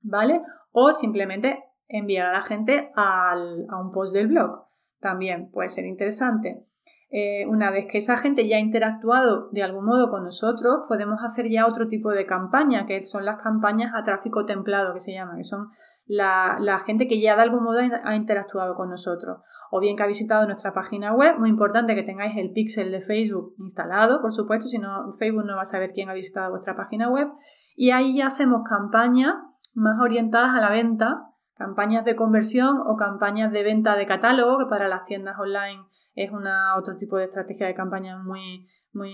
¿Vale? 0.00 0.42
O 0.70 0.92
simplemente 0.92 1.64
enviar 1.88 2.28
a 2.28 2.32
la 2.32 2.42
gente 2.42 2.92
al, 2.94 3.66
a 3.70 3.80
un 3.80 3.90
post 3.90 4.14
del 4.14 4.28
blog. 4.28 4.66
También 5.00 5.50
puede 5.50 5.70
ser 5.70 5.86
interesante. 5.86 6.66
Eh, 7.10 7.46
una 7.46 7.70
vez 7.70 7.86
que 7.86 7.98
esa 7.98 8.18
gente 8.18 8.46
ya 8.46 8.56
ha 8.56 8.60
interactuado 8.60 9.48
de 9.50 9.62
algún 9.62 9.86
modo 9.86 10.10
con 10.10 10.24
nosotros, 10.24 10.80
podemos 10.88 11.20
hacer 11.24 11.48
ya 11.48 11.66
otro 11.66 11.88
tipo 11.88 12.10
de 12.10 12.26
campaña, 12.26 12.84
que 12.84 13.02
son 13.02 13.24
las 13.24 13.40
campañas 13.40 13.92
a 13.94 14.02
tráfico 14.02 14.44
templado, 14.44 14.92
que 14.92 15.00
se 15.00 15.14
llama, 15.14 15.36
que 15.36 15.44
son 15.44 15.68
la, 16.06 16.82
gente 16.84 17.08
que 17.08 17.20
ya 17.20 17.34
de 17.36 17.42
algún 17.42 17.64
modo 17.64 17.78
ha 18.04 18.14
interactuado 18.14 18.74
con 18.74 18.90
nosotros. 18.90 19.38
O 19.70 19.80
bien 19.80 19.96
que 19.96 20.02
ha 20.02 20.06
visitado 20.06 20.46
nuestra 20.46 20.72
página 20.72 21.14
web, 21.14 21.38
muy 21.38 21.48
importante 21.48 21.94
que 21.94 22.02
tengáis 22.02 22.36
el 22.36 22.52
pixel 22.52 22.90
de 22.90 23.00
Facebook 23.00 23.54
instalado, 23.58 24.20
por 24.20 24.32
supuesto, 24.32 24.66
si 24.66 24.78
no, 24.78 25.12
Facebook 25.18 25.44
no 25.44 25.56
va 25.56 25.62
a 25.62 25.66
saber 25.66 25.92
quién 25.92 26.10
ha 26.10 26.14
visitado 26.14 26.50
vuestra 26.50 26.76
página 26.76 27.08
web. 27.08 27.28
Y 27.74 27.90
ahí 27.90 28.16
ya 28.16 28.26
hacemos 28.26 28.62
campañas 28.68 29.34
más 29.74 30.00
orientadas 30.00 30.54
a 30.54 30.60
la 30.60 30.70
venta, 30.70 31.26
campañas 31.54 32.04
de 32.04 32.16
conversión 32.16 32.78
o 32.86 32.96
campañas 32.96 33.50
de 33.52 33.62
venta 33.62 33.96
de 33.96 34.06
catálogo, 34.06 34.58
que 34.58 34.66
para 34.66 34.88
las 34.88 35.04
tiendas 35.04 35.38
online 35.38 35.84
es 36.14 36.30
una, 36.32 36.76
otro 36.76 36.96
tipo 36.96 37.16
de 37.16 37.24
estrategia 37.24 37.66
de 37.66 37.74
campaña 37.74 38.22
muy, 38.22 38.66
muy 38.92 39.12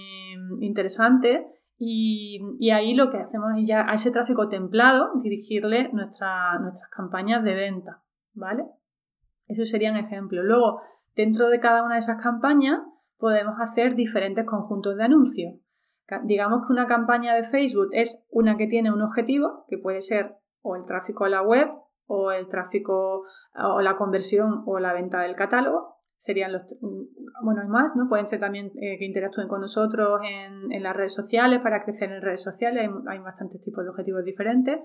interesante. 0.60 1.46
Y, 1.76 2.70
ahí 2.70 2.94
lo 2.94 3.10
que 3.10 3.18
hacemos 3.18 3.50
es 3.58 3.66
ya 3.66 3.84
a 3.88 3.94
ese 3.94 4.10
tráfico 4.10 4.48
templado 4.48 5.10
dirigirle 5.22 5.90
nuestras 5.92 6.88
campañas 6.90 7.44
de 7.44 7.54
venta, 7.54 8.02
¿vale? 8.32 8.64
Eso 9.48 9.64
serían 9.64 9.96
ejemplos. 9.96 10.44
Luego, 10.44 10.80
dentro 11.14 11.48
de 11.48 11.60
cada 11.60 11.82
una 11.82 11.94
de 11.94 12.00
esas 12.00 12.22
campañas, 12.22 12.80
podemos 13.18 13.56
hacer 13.60 13.94
diferentes 13.94 14.44
conjuntos 14.46 14.96
de 14.96 15.04
anuncios. 15.04 15.54
Digamos 16.24 16.66
que 16.66 16.72
una 16.72 16.86
campaña 16.86 17.34
de 17.34 17.44
Facebook 17.44 17.88
es 17.92 18.26
una 18.30 18.56
que 18.56 18.66
tiene 18.66 18.92
un 18.92 19.02
objetivo, 19.02 19.64
que 19.68 19.78
puede 19.78 20.00
ser 20.00 20.36
o 20.62 20.76
el 20.76 20.86
tráfico 20.86 21.24
a 21.24 21.28
la 21.28 21.42
web, 21.42 21.68
o 22.06 22.30
el 22.32 22.48
tráfico, 22.48 23.24
o 23.54 23.80
la 23.80 23.96
conversión, 23.96 24.62
o 24.66 24.78
la 24.78 24.92
venta 24.92 25.20
del 25.20 25.34
catálogo 25.34 25.93
serían 26.16 26.52
los, 26.52 26.62
bueno, 27.42 27.62
hay 27.62 27.68
más, 27.68 27.94
¿no? 27.96 28.08
Pueden 28.08 28.26
ser 28.26 28.40
también 28.40 28.72
eh, 28.76 28.98
que 28.98 29.04
interactúen 29.04 29.48
con 29.48 29.60
nosotros 29.60 30.20
en, 30.22 30.72
en, 30.72 30.82
las 30.82 30.96
redes 30.96 31.12
sociales, 31.12 31.60
para 31.62 31.84
crecer 31.84 32.10
en 32.10 32.22
redes 32.22 32.42
sociales, 32.42 32.88
hay, 32.88 33.16
hay, 33.16 33.18
bastantes 33.22 33.60
tipos 33.60 33.84
de 33.84 33.90
objetivos 33.90 34.24
diferentes. 34.24 34.78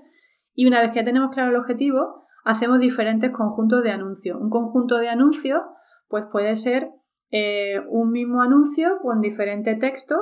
Y 0.53 0.67
una 0.67 0.81
vez 0.81 0.91
que 0.91 0.98
ya 0.98 1.05
tenemos 1.05 1.33
claro 1.33 1.51
el 1.51 1.57
objetivo, 1.57 2.25
hacemos 2.43 2.79
diferentes 2.79 3.31
conjuntos 3.31 3.83
de 3.83 3.91
anuncios. 3.91 4.38
Un 4.39 4.50
conjunto 4.50 4.98
de 4.98 5.09
anuncios, 5.09 5.62
pues 6.07 6.25
puede 6.31 6.55
ser 6.55 6.89
eh, 7.31 7.79
un 7.89 8.12
mismo 8.12 8.41
anuncio 8.41 8.98
con 9.01 9.21
diferente 9.21 9.75
texto 9.75 10.15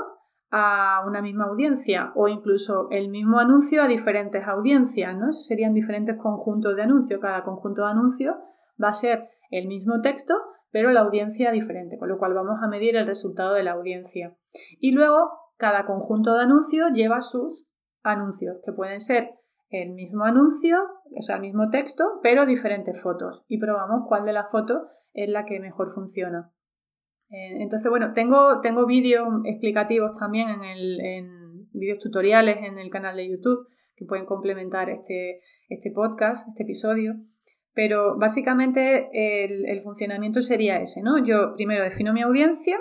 a 0.49 1.03
una 1.05 1.21
misma 1.21 1.45
audiencia 1.45 2.11
o 2.15 2.27
incluso 2.27 2.87
el 2.91 3.09
mismo 3.09 3.39
anuncio 3.39 3.81
a 3.81 3.87
diferentes 3.87 4.45
audiencias, 4.45 5.15
¿no? 5.17 5.31
Serían 5.31 5.73
diferentes 5.73 6.17
conjuntos 6.17 6.75
de 6.75 6.83
anuncios. 6.83 7.19
Cada 7.21 7.43
conjunto 7.43 7.83
de 7.83 7.91
anuncios 7.91 8.35
va 8.81 8.89
a 8.89 8.93
ser 8.93 9.29
el 9.51 9.67
mismo 9.67 10.01
texto, 10.01 10.35
pero 10.71 10.91
la 10.91 11.01
audiencia 11.01 11.51
diferente, 11.51 11.97
con 11.97 12.09
lo 12.09 12.17
cual 12.17 12.33
vamos 12.33 12.59
a 12.61 12.67
medir 12.67 12.95
el 12.95 13.05
resultado 13.05 13.53
de 13.53 13.63
la 13.63 13.71
audiencia. 13.71 14.37
Y 14.79 14.91
luego, 14.91 15.29
cada 15.57 15.85
conjunto 15.85 16.35
de 16.35 16.43
anuncios 16.43 16.91
lleva 16.93 17.21
sus 17.21 17.67
anuncios, 18.03 18.57
que 18.63 18.73
pueden 18.73 19.01
ser 19.01 19.31
el 19.69 19.93
mismo 19.93 20.23
anuncio, 20.23 20.77
o 21.17 21.21
sea, 21.21 21.35
el 21.35 21.41
mismo 21.41 21.69
texto, 21.69 22.19
pero 22.21 22.45
diferentes 22.45 23.01
fotos. 23.01 23.43
Y 23.47 23.59
probamos 23.59 24.03
cuál 24.07 24.23
de 24.23 24.33
las 24.33 24.49
fotos 24.49 24.83
es 25.13 25.29
la 25.29 25.45
que 25.45 25.59
mejor 25.59 25.93
funciona. 25.93 26.51
Eh, 27.29 27.61
entonces, 27.61 27.89
bueno, 27.89 28.13
tengo, 28.13 28.61
tengo 28.61 28.85
vídeos 28.85 29.27
explicativos 29.45 30.13
también 30.17 30.49
en, 30.49 30.63
el, 30.63 30.99
en 31.01 31.69
vídeos 31.73 31.99
tutoriales 31.99 32.57
en 32.63 32.77
el 32.77 32.89
canal 32.89 33.17
de 33.17 33.29
YouTube 33.29 33.67
que 33.97 34.05
pueden 34.05 34.25
complementar 34.25 34.89
este, 34.89 35.39
este 35.69 35.91
podcast, 35.91 36.47
este 36.47 36.63
episodio. 36.63 37.15
Pero 37.77 38.17
básicamente 38.17 39.07
el, 39.13 39.83
funcionamiento 39.83 40.41
sería 40.41 40.81
ese, 40.81 41.03
¿no? 41.03 41.23
Yo 41.23 41.53
primero 41.53 41.83
defino 41.83 42.11
mi 42.11 42.23
audiencia, 42.23 42.79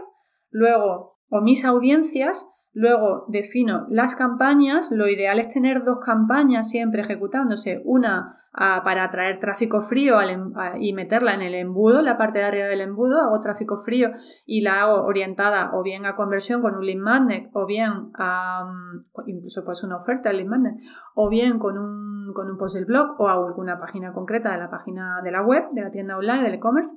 luego, 0.49 1.19
o 1.29 1.43
mis 1.43 1.67
audiencias, 1.67 2.49
Luego 2.79 3.25
defino 3.29 3.87
las 3.89 4.15
campañas. 4.17 4.91
Lo 4.93 5.09
ideal 5.09 5.39
es 5.39 5.49
tener 5.49 5.83
dos 5.83 5.99
campañas 6.05 6.69
siempre 6.69 7.01
ejecutándose. 7.01 7.81
Una 7.87 8.37
para 8.53 9.05
atraer 9.05 9.41
tráfico 9.41 9.81
frío 9.81 10.21
em, 10.21 10.53
y 10.79 10.93
meterla 10.93 11.33
en 11.33 11.41
el 11.41 11.55
embudo, 11.55 12.03
la 12.03 12.19
parte 12.19 12.41
de 12.41 12.45
arriba 12.45 12.67
del 12.67 12.83
embudo. 12.83 13.23
Hago 13.23 13.41
tráfico 13.41 13.79
frío 13.79 14.11
y 14.45 14.61
la 14.61 14.83
hago 14.83 15.05
orientada 15.05 15.71
o 15.73 15.83
bien 15.83 16.05
a 16.05 16.17
conversión 16.17 16.61
con 16.61 16.75
un 16.75 16.85
lead 16.85 16.99
magnet 16.99 17.49
o 17.55 17.65
bien 17.65 18.11
a, 18.13 18.67
mm, 18.67 19.23
incluso 19.27 19.65
pues 19.65 19.83
una 19.83 19.97
oferta 19.97 20.29
de 20.29 20.35
lead 20.35 20.47
magnet 20.47 20.75
o 21.15 21.31
bien 21.31 21.59
con 21.59 21.79
un, 21.79 22.35
con 22.35 22.51
un 22.51 22.59
post 22.59 22.75
del 22.75 22.85
blog 22.85 23.19
o 23.19 23.29
alguna 23.29 23.81
página 23.81 24.13
concreta 24.13 24.53
de 24.53 24.59
la 24.59 24.69
página 24.69 25.23
de 25.25 25.31
la 25.31 25.41
web, 25.41 25.65
de 25.73 25.81
la 25.81 25.91
tienda 25.91 26.19
online, 26.19 26.43
del 26.43 26.55
e-commerce 26.55 26.95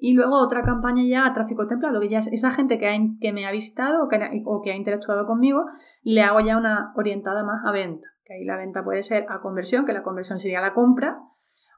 y 0.00 0.14
luego 0.14 0.38
otra 0.38 0.62
campaña 0.62 1.04
ya 1.04 1.26
a 1.26 1.32
tráfico 1.32 1.66
templado, 1.66 2.00
que 2.00 2.08
ya 2.08 2.18
es 2.20 2.28
esa 2.28 2.50
gente 2.52 2.78
que, 2.78 2.88
que 3.20 3.32
me 3.32 3.46
ha 3.46 3.52
visitado 3.52 4.04
o 4.04 4.08
que, 4.62 4.70
ha 4.70 4.74
interactuado 4.74 5.26
conmigo, 5.26 5.66
le 6.02 6.22
hago 6.22 6.40
ya 6.40 6.56
una 6.56 6.92
orientada 6.96 7.44
más 7.44 7.62
a 7.66 7.72
venta. 7.72 8.08
Que 8.24 8.34
ahí 8.34 8.44
la 8.44 8.56
venta 8.56 8.82
puede 8.82 9.02
ser 9.02 9.26
a 9.28 9.40
conversión, 9.40 9.84
que 9.84 9.92
la 9.92 10.02
conversión 10.02 10.38
sería 10.38 10.60
la 10.60 10.72
compra, 10.72 11.18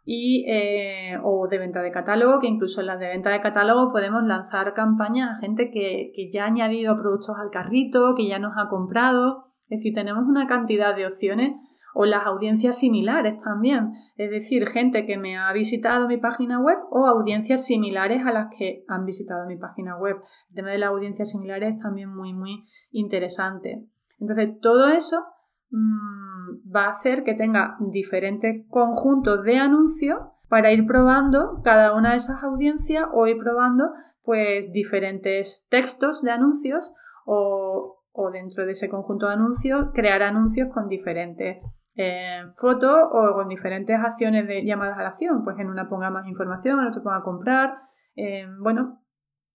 y, 0.04 0.44
eh, 0.48 1.18
o 1.22 1.48
de 1.48 1.58
venta 1.58 1.82
de 1.82 1.90
catálogo, 1.90 2.38
que 2.40 2.46
incluso 2.46 2.80
en 2.80 2.86
las 2.86 3.00
de 3.00 3.08
venta 3.08 3.30
de 3.30 3.40
catálogo 3.40 3.92
podemos 3.92 4.22
lanzar 4.24 4.72
campañas 4.74 5.30
a 5.30 5.40
gente 5.40 5.70
que, 5.70 6.12
que 6.14 6.30
ya 6.30 6.44
ha 6.44 6.48
añadido 6.48 6.96
productos 6.96 7.36
al 7.38 7.50
carrito, 7.50 8.14
que 8.16 8.28
ya 8.28 8.38
nos 8.38 8.52
ha 8.56 8.68
comprado. 8.68 9.44
Es 9.68 9.78
decir, 9.78 9.94
tenemos 9.94 10.24
una 10.26 10.46
cantidad 10.46 10.94
de 10.94 11.06
opciones 11.06 11.54
o 11.94 12.04
las 12.06 12.26
audiencias 12.26 12.78
similares 12.78 13.42
también, 13.42 13.92
es 14.16 14.30
decir, 14.30 14.66
gente 14.66 15.06
que 15.06 15.18
me 15.18 15.37
ha 15.37 15.52
visitado 15.52 16.08
mi 16.08 16.16
página 16.16 16.61
web 16.61 16.78
o 16.90 17.06
audiencias 17.06 17.64
similares 17.66 18.26
a 18.26 18.32
las 18.32 18.49
que 18.56 18.84
han 18.88 19.04
visitado 19.04 19.46
mi 19.46 19.56
página 19.56 19.99
web. 19.99 20.16
El 20.50 20.56
tema 20.56 20.70
de 20.70 20.78
las 20.78 20.90
audiencias 20.90 21.30
similares 21.30 21.75
es 21.75 21.82
también 21.82 22.14
muy, 22.14 22.32
muy 22.32 22.64
interesante. 22.90 23.87
Entonces, 24.18 24.58
todo 24.61 24.88
eso 24.88 25.22
mm, 25.70 26.75
va 26.75 26.87
a 26.87 26.92
hacer 26.92 27.25
que 27.25 27.34
tenga 27.34 27.76
diferentes 27.80 28.64
conjuntos 28.68 29.44
de 29.44 29.56
anuncios 29.58 30.18
para 30.49 30.70
ir 30.70 30.87
probando 30.87 31.62
cada 31.64 31.94
una 31.94 32.11
de 32.11 32.18
esas 32.18 32.42
audiencias 32.42 33.06
o 33.12 33.26
ir 33.26 33.38
probando 33.38 33.92
pues 34.22 34.70
diferentes 34.70 35.66
textos 35.70 36.20
de 36.22 36.30
anuncios 36.30 36.92
o, 37.25 38.02
o 38.12 38.30
dentro 38.30 38.66
de 38.66 38.72
ese 38.72 38.90
conjunto 38.90 39.26
de 39.28 39.32
anuncios 39.32 39.87
crear 39.94 40.22
anuncios 40.22 40.68
con 40.72 40.88
diferentes 40.88 41.56
eh, 41.94 42.44
fotos 42.56 42.96
o 43.12 43.34
con 43.34 43.49
diferentes 43.49 43.99
acciones 43.99 44.46
de 44.46 44.64
llamadas 44.64 44.99
a 44.99 45.02
la 45.02 45.08
acción. 45.08 45.44
Pues 45.44 45.58
en 45.58 45.68
una 45.68 45.88
ponga 45.88 46.11
más 46.11 46.26
información, 46.26 46.80
en 46.80 46.87
otro 46.87 47.02
ponga 47.02 47.22
comprar. 47.22 47.75
Eh, 48.16 48.46
bueno, 48.61 49.02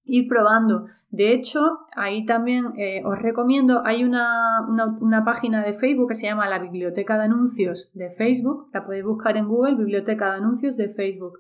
ir 0.04 0.28
probando. 0.28 0.86
De 1.10 1.34
hecho, 1.34 1.62
ahí 1.96 2.26
también 2.26 2.74
eh, 2.78 3.02
os 3.06 3.20
recomiendo, 3.20 3.82
hay 3.86 4.04
una, 4.04 4.62
una, 4.68 5.26
página 5.26 5.64
de 5.64 5.74
Facebook 5.74 6.10
que 6.10 6.16
se 6.16 6.28
llama 6.28 6.48
la 6.48 6.60
Biblioteca 6.60 7.18
de 7.18 7.26
Anuncios 7.26 7.92
de 7.94 8.12
Facebook. 8.12 8.70
La 8.74 8.86
podéis 8.86 9.04
buscar 9.04 9.36
en 9.38 9.48
Google, 9.48 9.76
Biblioteca 9.76 10.32
de 10.32 10.38
Anuncios 10.38 10.78
de 10.78 10.94
Facebook. 10.94 11.40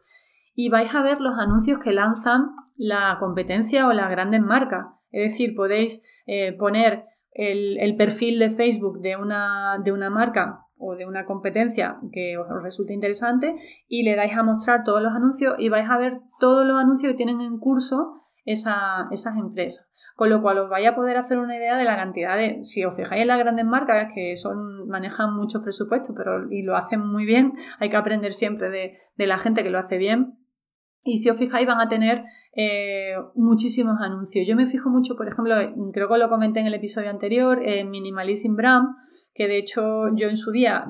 Y 0.55 0.69
vais 0.69 0.93
a 0.95 1.03
ver 1.03 1.21
los 1.21 1.37
anuncios 1.37 1.79
que 1.79 1.93
lanzan 1.93 2.53
la 2.75 3.17
competencia 3.19 3.87
o 3.87 3.93
las 3.93 4.09
grandes 4.09 4.41
marcas. 4.41 4.87
Es 5.11 5.31
decir, 5.31 5.55
podéis 5.55 6.03
poner 6.57 7.05
el, 7.31 7.77
el, 7.79 7.95
perfil 7.95 8.39
de 8.39 8.49
Facebook 8.49 8.99
de 9.01 9.15
una, 9.15 9.77
de 9.83 9.91
una 9.91 10.09
marca 10.09 10.66
o 10.79 10.95
de 10.95 11.05
una 11.05 11.25
competencia 11.25 11.99
que 12.11 12.37
os 12.37 12.47
resulte 12.61 12.93
interesante 12.93 13.55
y 13.87 14.03
le 14.03 14.15
dais 14.15 14.35
a 14.37 14.43
mostrar 14.43 14.83
todos 14.83 15.01
los 15.01 15.13
anuncios 15.13 15.55
y 15.57 15.69
vais 15.69 15.89
a 15.89 15.97
ver 15.97 16.19
todos 16.39 16.65
los 16.65 16.79
anuncios 16.79 17.11
que 17.11 17.17
tienen 17.17 17.41
en 17.41 17.57
curso 17.57 18.23
esas 18.47 19.37
empresas. 19.37 19.91
Con 20.15 20.29
lo 20.29 20.41
cual 20.41 20.57
os 20.57 20.69
vais 20.69 20.87
a 20.87 20.95
poder 20.95 21.17
hacer 21.17 21.37
una 21.37 21.57
idea 21.57 21.77
de 21.77 21.83
la 21.83 21.95
cantidad 21.95 22.37
de, 22.37 22.63
si 22.63 22.83
os 22.85 22.95
fijáis 22.95 23.21
en 23.21 23.27
las 23.27 23.37
grandes 23.37 23.65
marcas 23.65 24.11
que 24.15 24.35
son, 24.35 24.87
manejan 24.87 25.35
muchos 25.35 25.61
presupuestos 25.61 26.15
pero, 26.17 26.49
y 26.49 26.63
lo 26.63 26.75
hacen 26.75 27.01
muy 27.05 27.25
bien, 27.25 27.53
hay 27.79 27.89
que 27.89 27.97
aprender 27.97 28.33
siempre 28.33 28.69
de, 28.69 29.27
la 29.27 29.37
gente 29.37 29.63
que 29.63 29.69
lo 29.69 29.79
hace 29.79 29.97
bien. 29.97 30.39
Y 31.03 31.19
si 31.19 31.29
os 31.29 31.37
fijáis 31.37 31.67
van 31.67 31.79
a 31.79 31.87
tener 31.87 32.23
eh, 32.55 33.13
muchísimos 33.35 34.01
anuncios. 34.01 34.45
Yo 34.47 34.55
me 34.55 34.65
fijo 34.65 34.89
mucho, 34.89 35.15
por 35.15 35.27
ejemplo, 35.27 35.55
creo 35.93 36.09
que 36.09 36.17
lo 36.17 36.29
comenté 36.29 36.59
en 36.59 36.65
el 36.65 36.73
episodio 36.73 37.09
anterior, 37.09 37.59
en 37.61 37.89
Minimalism 37.89 38.55
Brand, 38.55 38.87
que 39.37 39.47
de 39.47 39.59
hecho 39.59 40.15
yo 40.15 40.29
en 40.29 40.35
su 40.35 40.51
día, 40.51 40.87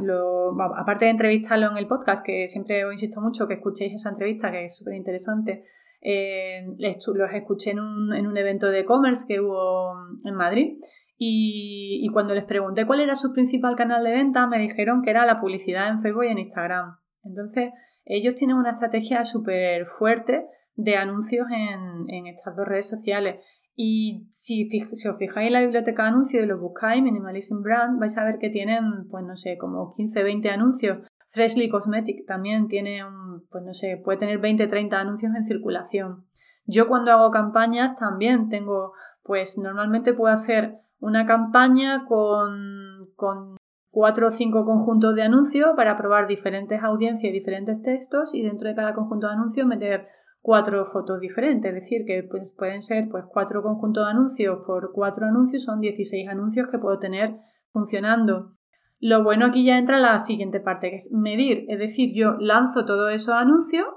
aparte 0.78 1.04
de 1.04 1.12
entrevistarlo 1.12 1.70
en 1.70 1.76
el 1.76 1.86
podcast, 1.86 2.26
que 2.26 2.48
siempre 2.48 2.86
os 2.86 2.94
insisto 2.94 3.20
mucho 3.20 3.46
que 3.46 3.56
escuchéis 3.56 3.96
esa 3.96 4.10
entrevista, 4.10 4.52
que 4.52 4.64
es 4.66 4.78
súper 4.78 4.94
interesante, 4.94 5.66
eh, 6.00 6.66
los 6.78 7.34
escuché 7.34 7.72
en 7.72 7.82
un, 7.82 8.16
en 8.16 8.26
un 8.26 8.38
evento 8.38 8.68
de 8.68 8.80
e-commerce 8.80 9.26
que 9.28 9.42
hubo 9.42 9.92
en 10.24 10.36
Madrid 10.36 10.78
y, 11.18 12.00
y, 12.02 12.08
cuando 12.10 12.34
les 12.34 12.46
pregunté 12.46 12.86
cuál 12.86 13.02
era 13.02 13.18
su 13.18 13.34
principal 13.34 13.76
canal 13.76 14.06
de 14.06 14.12
venta, 14.12 14.48
me 14.48 14.60
dijeron 14.60 15.02
que 15.02 15.10
era 15.10 15.26
la 15.26 15.42
publicidad 15.42 15.90
en 15.90 16.00
Facebook 16.00 16.24
y 16.24 16.30
en 16.30 16.40
Instagram. 16.40 17.00
Entonces, 17.26 17.72
ellos 18.06 18.36
tienen 18.36 18.56
una 18.56 18.72
estrategia 18.72 19.26
súper 19.26 19.88
fuerte 19.88 20.46
de 20.76 20.96
anuncios 20.96 21.48
en, 21.52 22.06
en, 22.08 22.28
estas 22.28 22.56
dos 22.56 22.68
redes 22.68 22.88
sociales. 22.88 23.44
Y 23.80 24.28
si, 24.32 24.68
os 25.08 25.18
fijáis 25.20 25.48
en 25.48 25.54
la 25.54 25.62
biblioteca 25.62 26.02
de 26.02 26.10
anuncios 26.10 26.44
y 26.44 26.48
los 26.48 26.60
buscáis, 26.60 27.04
Minimalism 27.04 27.62
Brand, 27.62 28.00
vais 28.00 28.18
a 28.18 28.26
ver 28.26 28.40
que 28.40 28.50
tienen, 28.50 29.08
pues 29.08 29.24
no 29.24 29.38
sé, 29.38 29.60
como 29.60 29.92
15, 29.92 30.24
20 30.24 30.50
anuncios. 30.50 31.08
Freshly 31.28 31.70
Cosmetic 31.70 32.26
también 32.26 32.68
tiene, 32.68 33.04
pues 33.52 33.64
no 33.64 33.76
sé, 33.76 34.02
puede 34.04 34.18
tener 34.18 34.40
20, 34.40 34.66
30 34.66 35.00
anuncios 35.00 35.32
en 35.36 35.44
circulación. 35.46 36.26
Yo 36.66 36.88
cuando 36.88 37.12
hago 37.12 37.30
campañas 37.30 37.96
también 37.96 38.50
tengo, 38.50 38.94
pues 39.22 39.60
normalmente 39.60 40.12
puedo 40.16 40.34
hacer 40.34 40.80
una 41.00 41.28
campaña 41.28 42.04
con, 42.06 43.12
con 43.16 43.58
cuatro 43.92 44.30
o 44.30 44.32
cinco 44.32 44.66
conjuntos 44.66 45.14
de 45.14 45.22
anuncios 45.22 45.74
para 45.76 45.98
probar 45.98 46.26
diferentes 46.26 46.82
audiencias 46.82 47.30
y 47.30 47.32
diferentes 47.32 47.80
textos 47.84 48.34
y 48.34 48.42
dentro 48.42 48.68
de 48.70 48.76
cada 48.76 48.96
conjunto 48.96 49.28
de 49.28 49.34
anuncios 49.34 49.68
meter 49.68 50.08
cuatro 50.48 50.86
fotos 50.86 51.20
diferentes, 51.20 51.74
es 51.74 51.82
decir, 51.82 52.06
que 52.06 52.24
pues, 52.24 52.54
pueden 52.58 52.82
ser 52.82 53.10
pues, 53.12 53.26
cuatro 53.28 53.62
conjuntos 53.62 54.06
de 54.06 54.12
anuncios 54.12 54.60
por 54.66 54.94
cuatro 54.94 55.26
anuncios, 55.26 55.66
son 55.66 55.82
16 55.82 56.26
anuncios 56.30 56.70
que 56.72 56.80
puedo 56.80 56.98
tener 57.00 57.36
funcionando. 57.74 58.56
Lo 58.98 59.26
bueno 59.26 59.46
aquí 59.46 59.66
ya 59.66 59.78
entra 59.78 60.00
la 60.00 60.18
siguiente 60.20 60.62
parte, 60.62 60.90
que 60.90 60.96
es 60.96 61.12
medir, 61.12 61.66
es 61.68 61.80
decir, 61.80 62.14
yo 62.16 62.38
lanzo 62.40 62.86
todos 62.86 63.12
esos 63.12 63.34
anuncios, 63.34 63.88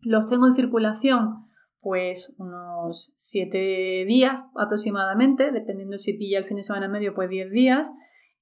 los 0.00 0.24
tengo 0.24 0.46
en 0.46 0.54
circulación 0.54 1.44
pues 1.80 2.32
unos 2.38 3.12
7 3.18 4.06
días 4.08 4.46
aproximadamente, 4.56 5.52
dependiendo 5.52 5.98
si 5.98 6.14
pilla 6.14 6.38
el 6.38 6.44
fin 6.44 6.56
de 6.56 6.62
semana 6.62 6.88
medio, 6.88 7.12
pues 7.12 7.28
10 7.28 7.50
días, 7.50 7.92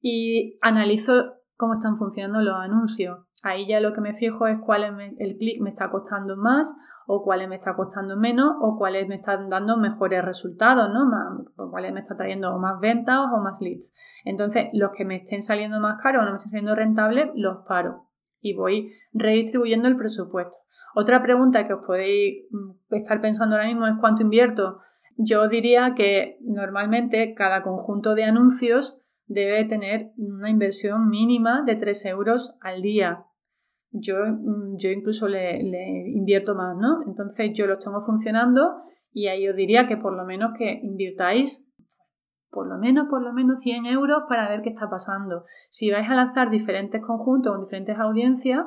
y 0.00 0.56
analizo 0.60 1.32
cómo 1.56 1.72
están 1.72 1.96
funcionando 1.96 2.42
los 2.42 2.54
anuncios. 2.54 3.18
Ahí 3.42 3.66
ya 3.66 3.80
lo 3.80 3.92
que 3.92 4.00
me 4.00 4.14
fijo 4.14 4.46
es 4.46 4.58
cuál 4.58 4.84
el 5.18 5.36
clic 5.36 5.60
me 5.60 5.70
está 5.70 5.90
costando 5.90 6.36
más 6.36 6.76
o 7.06 7.24
cuáles 7.24 7.48
me 7.48 7.56
está 7.56 7.74
costando 7.74 8.16
menos 8.16 8.54
o 8.60 8.76
cuáles 8.78 9.08
me 9.08 9.16
están 9.16 9.48
dando 9.48 9.76
mejores 9.76 10.24
resultados, 10.24 10.90
¿no? 10.92 11.10
Cuáles 11.70 11.92
me 11.92 12.00
está 12.00 12.16
trayendo 12.16 12.56
más 12.58 12.78
ventas 12.80 13.18
o 13.34 13.40
más 13.40 13.60
leads. 13.60 13.94
Entonces, 14.24 14.68
los 14.74 14.90
que 14.96 15.04
me 15.04 15.16
estén 15.16 15.42
saliendo 15.42 15.80
más 15.80 16.00
caros 16.02 16.22
o 16.22 16.24
no 16.24 16.32
me 16.32 16.36
estén 16.36 16.50
siendo 16.50 16.74
rentables, 16.74 17.30
los 17.34 17.64
paro 17.66 18.06
y 18.40 18.54
voy 18.54 18.92
redistribuyendo 19.12 19.88
el 19.88 19.96
presupuesto. 19.96 20.58
Otra 20.94 21.22
pregunta 21.22 21.66
que 21.66 21.74
os 21.74 21.84
podéis 21.84 22.44
mm, 22.50 22.94
estar 22.94 23.20
pensando 23.20 23.56
ahora 23.56 23.68
mismo 23.68 23.86
es 23.86 23.94
cuánto 24.00 24.22
invierto. 24.22 24.80
Yo 25.16 25.48
diría 25.48 25.94
que 25.94 26.38
normalmente 26.42 27.34
cada 27.34 27.62
conjunto 27.62 28.14
de 28.14 28.24
anuncios 28.24 29.00
debe 29.26 29.64
tener 29.64 30.12
una 30.16 30.50
inversión 30.50 31.08
mínima 31.08 31.62
de 31.62 31.76
3 31.76 32.06
euros 32.06 32.56
al 32.60 32.82
día. 32.82 33.26
Yo, 33.92 34.16
mm, 34.24 34.76
yo 34.76 34.90
incluso 34.90 35.28
le, 35.28 35.60
invierto 35.60 36.54
más, 36.54 36.76
¿no? 36.76 37.02
Entonces 37.06 37.50
yo 37.54 37.66
los 37.66 37.84
tengo 37.84 38.00
funcionando 38.00 38.76
y 39.12 39.26
ahí 39.26 39.48
os 39.48 39.56
diría 39.56 39.86
que 39.86 39.96
por 39.96 40.16
lo 40.16 40.24
menos 40.24 40.52
que 40.56 40.80
invirtáis 40.82 41.66
por 42.50 42.66
lo 42.66 42.78
menos, 42.78 43.06
por 43.08 43.22
lo 43.22 43.32
menos 43.32 43.60
100 43.60 43.86
euros 43.86 44.24
para 44.28 44.48
ver 44.48 44.60
qué 44.60 44.70
está 44.70 44.90
pasando. 44.90 45.44
Si 45.68 45.90
vais 45.90 46.08
a 46.10 46.14
lanzar 46.14 46.50
diferentes 46.50 47.00
conjuntos 47.00 47.52
con 47.52 47.62
diferentes 47.62 47.96
audiencias, 47.96 48.64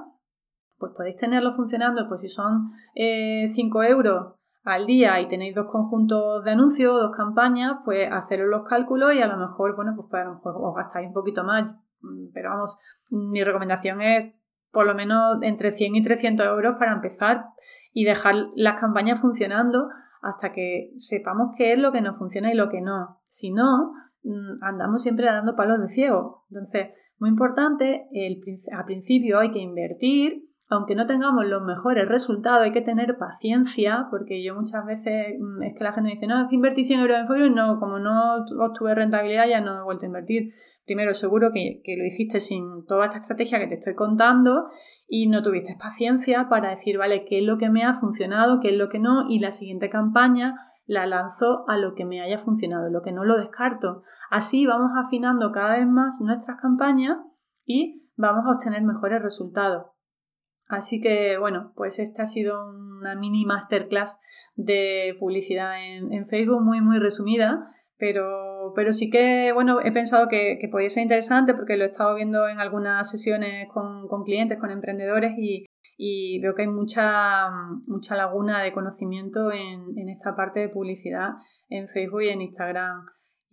pues 0.77 0.93
podéis 0.95 1.17
tenerlo 1.17 1.53
funcionando, 1.53 2.07
pues 2.07 2.21
si 2.21 2.29
son 2.29 2.69
5 2.95 3.83
eh, 3.83 3.89
euros 3.89 4.35
al 4.63 4.85
día 4.85 5.19
y 5.19 5.27
tenéis 5.27 5.53
dos 5.53 5.67
conjuntos 5.69 6.43
de 6.43 6.51
anuncios, 6.51 6.93
dos 6.93 7.15
campañas, 7.15 7.79
pues 7.83 8.09
haceros 8.09 8.47
los 8.49 8.63
cálculos 8.67 9.13
y 9.13 9.21
a 9.21 9.27
lo 9.27 9.37
mejor, 9.37 9.75
bueno, 9.75 9.93
pues, 9.95 10.21
a 10.21 10.25
lo 10.25 10.35
mejor 10.35 10.55
os 10.57 10.75
gastáis 10.75 11.07
un 11.07 11.13
poquito 11.13 11.43
más. 11.43 11.75
Pero 12.33 12.49
vamos, 12.49 12.77
mi 13.11 13.43
recomendación 13.43 14.01
es 14.01 14.33
por 14.73 14.87
lo 14.87 14.95
menos 14.95 15.37
entre 15.43 15.71
100 15.71 15.95
y 15.95 16.01
300 16.01 16.45
euros 16.47 16.75
para 16.79 16.93
empezar 16.93 17.45
y 17.93 18.03
dejar 18.05 18.35
las 18.55 18.81
campañas 18.81 19.21
funcionando 19.21 19.87
hasta 20.21 20.51
que 20.51 20.91
sepamos 20.95 21.53
qué 21.55 21.73
es 21.73 21.79
lo 21.79 21.91
que 21.91 22.01
nos 22.01 22.17
funciona 22.17 22.51
y 22.51 22.55
lo 22.55 22.69
que 22.69 22.81
no. 22.81 23.21
Si 23.29 23.51
no, 23.51 23.93
mm, 24.23 24.63
andamos 24.63 25.03
siempre 25.03 25.27
dando 25.27 25.55
palos 25.55 25.79
de 25.79 25.89
ciego. 25.89 26.45
Entonces, 26.49 26.87
muy 27.19 27.29
importante, 27.29 28.07
el, 28.13 28.41
al 28.71 28.85
principio 28.85 29.39
hay 29.39 29.51
que 29.51 29.59
invertir, 29.59 30.49
aunque 30.69 30.95
no 30.95 31.05
tengamos 31.05 31.45
los 31.45 31.61
mejores 31.61 32.07
resultados, 32.07 32.63
hay 32.63 32.71
que 32.71 32.81
tener 32.81 33.17
paciencia, 33.17 34.07
porque 34.09 34.43
yo 34.43 34.55
muchas 34.55 34.83
veces 34.85 35.35
mm, 35.39 35.61
es 35.63 35.75
que 35.75 35.83
la 35.83 35.93
gente 35.93 36.09
dice, 36.09 36.25
no, 36.25 36.41
es 36.41 36.49
que 36.49 36.55
invertí 36.55 36.85
100 36.85 36.99
euros 37.01 37.29
en 37.29 37.45
y 37.45 37.49
no, 37.51 37.79
como 37.79 37.99
no 37.99 38.37
obtuve 38.59 38.95
rentabilidad 38.95 39.47
ya 39.47 39.61
no 39.61 39.81
he 39.81 39.83
vuelto 39.83 40.05
a 40.05 40.07
invertir 40.07 40.51
primero 40.85 41.13
seguro 41.13 41.51
que, 41.53 41.81
lo 41.97 42.05
hiciste 42.05 42.39
sin 42.39 42.85
toda 42.85 43.05
esta 43.05 43.17
estrategia 43.17 43.59
que 43.59 43.67
te 43.67 43.75
estoy 43.75 43.95
contando 43.95 44.69
y 45.07 45.27
no 45.27 45.41
tuviste 45.41 45.75
paciencia 45.79 46.47
para 46.49 46.69
decir, 46.69 46.97
vale, 46.97 47.25
qué 47.25 47.39
es 47.39 47.45
lo 47.45 47.57
que 47.57 47.69
me 47.69 47.83
ha 47.83 47.93
funcionado, 47.93 48.59
qué 48.59 48.69
es 48.69 48.77
lo 48.77 48.89
que 48.89 48.99
no, 48.99 49.25
y 49.29 49.39
la 49.39 49.51
siguiente 49.51 49.89
campaña 49.89 50.55
la 50.85 51.05
lanzo 51.05 51.65
a 51.67 51.77
lo 51.77 51.95
que 51.95 52.05
me 52.05 52.21
haya 52.21 52.37
funcionado, 52.37 52.89
lo 52.89 53.01
que 53.01 53.11
no 53.11 53.23
lo 53.23 53.37
descarto. 53.37 54.03
Así 54.29 54.65
vamos 54.65 54.91
afinando 54.95 55.51
cada 55.51 55.77
vez 55.77 55.87
más 55.87 56.19
nuestras 56.21 56.59
campañas 56.61 57.17
y 57.65 58.09
vamos 58.17 58.45
a 58.45 58.51
obtener 58.51 58.81
mejores 58.83 59.21
resultados. 59.21 59.87
Así 60.67 61.01
que 61.01 61.37
bueno, 61.37 61.71
pues 61.75 61.99
esta 61.99 62.23
ha 62.23 62.27
sido 62.27 62.69
una 62.99 63.15
mini 63.15 63.45
masterclass 63.45 64.19
de 64.55 65.15
publicidad 65.19 65.81
en, 65.83 66.11
en 66.13 66.25
Facebook 66.25 66.61
muy 66.61 66.81
muy 66.81 66.99
resumida 66.99 67.63
pero, 67.97 68.73
pero 68.75 68.91
sí 68.91 69.09
que, 69.09 69.51
bueno, 69.53 69.79
he 69.81 69.91
pensado 69.91 70.27
que, 70.27 70.57
que 70.59 70.67
podía 70.67 70.89
ser 70.89 71.03
interesante 71.03 71.53
porque 71.53 71.77
lo 71.77 71.83
he 71.83 71.87
estado 71.87 72.15
viendo 72.15 72.47
en 72.47 72.59
algunas 72.59 73.09
sesiones 73.09 73.67
con, 73.73 74.07
con 74.07 74.23
clientes, 74.23 74.59
con 74.59 74.71
emprendedores 74.71 75.33
y, 75.37 75.65
y, 75.97 76.39
veo 76.41 76.55
que 76.55 76.63
hay 76.63 76.67
mucha, 76.67 77.49
mucha 77.87 78.15
laguna 78.15 78.61
de 78.63 78.73
conocimiento 78.73 79.51
en, 79.51 79.97
en 79.97 80.09
esta 80.09 80.35
parte 80.35 80.59
de 80.59 80.69
publicidad 80.69 81.31
en 81.69 81.87
Facebook 81.87 82.23
y 82.23 82.29
en 82.29 82.41
Instagram. 82.41 83.05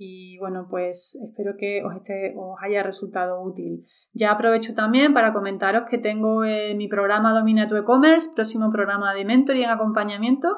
Y 0.03 0.39
bueno, 0.39 0.67
pues 0.71 1.19
espero 1.23 1.57
que 1.59 1.83
os, 1.85 1.95
esté, 1.95 2.33
os 2.35 2.57
haya 2.63 2.83
resultado 2.83 3.43
útil. 3.43 3.85
Ya 4.15 4.31
aprovecho 4.31 4.75
también 4.75 5.13
para 5.13 5.35
comentaros 5.35 5.83
que 5.89 5.99
tengo 5.99 6.43
eh, 6.43 6.75
mi 6.75 6.89
programa 6.89 7.35
Domina 7.35 7.69
tu 7.69 7.77
e-commerce, 7.77 8.31
próximo 8.35 8.71
programa 8.73 9.13
de 9.13 9.27
mentoring 9.27 9.63
y 9.63 9.65
acompañamiento. 9.67 10.49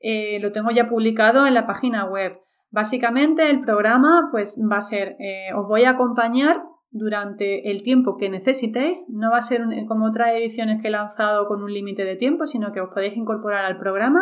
Eh, 0.00 0.38
lo 0.40 0.52
tengo 0.52 0.70
ya 0.70 0.88
publicado 0.88 1.46
en 1.46 1.54
la 1.54 1.66
página 1.66 2.04
web. 2.04 2.40
Básicamente 2.70 3.50
el 3.50 3.60
programa 3.60 4.28
pues 4.30 4.58
va 4.60 4.76
a 4.76 4.82
ser, 4.82 5.16
eh, 5.18 5.52
os 5.56 5.66
voy 5.66 5.84
a 5.84 5.90
acompañar 5.90 6.62
durante 6.90 7.70
el 7.70 7.82
tiempo 7.82 8.16
que 8.16 8.30
necesitéis. 8.30 9.06
No 9.10 9.30
va 9.30 9.38
a 9.38 9.42
ser 9.42 9.62
como 9.88 10.06
otras 10.06 10.30
ediciones 10.30 10.80
que 10.80 10.88
he 10.88 10.90
lanzado 10.90 11.46
con 11.46 11.62
un 11.62 11.72
límite 11.72 12.04
de 12.04 12.16
tiempo, 12.16 12.46
sino 12.46 12.72
que 12.72 12.80
os 12.80 12.90
podéis 12.92 13.16
incorporar 13.16 13.64
al 13.64 13.78
programa 13.78 14.20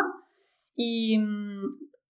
y 0.75 1.17
mm, 1.19 1.63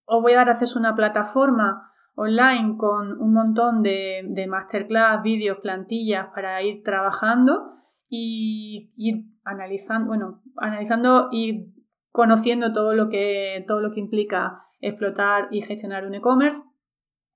os 0.06 0.22
voy 0.22 0.32
a 0.32 0.36
dar 0.36 0.50
acceso 0.50 0.78
a 0.78 0.80
una 0.80 0.94
plataforma 0.94 1.90
online 2.14 2.76
con 2.76 3.20
un 3.20 3.32
montón 3.32 3.82
de, 3.82 4.22
de 4.28 4.46
masterclass, 4.46 5.22
vídeos, 5.22 5.58
plantillas 5.58 6.28
para 6.34 6.62
ir 6.62 6.82
trabajando 6.82 7.70
y 8.08 8.92
ir 8.96 9.26
analizando, 9.44 10.08
bueno, 10.08 10.42
analizando 10.56 11.28
y 11.30 11.74
conociendo 12.10 12.72
todo 12.72 12.94
lo 12.94 13.08
que, 13.08 13.64
todo 13.66 13.80
lo 13.80 13.92
que 13.92 14.00
implica 14.00 14.64
explotar 14.80 15.48
y 15.50 15.62
gestionar 15.62 16.06
un 16.06 16.14
e-commerce. 16.14 16.62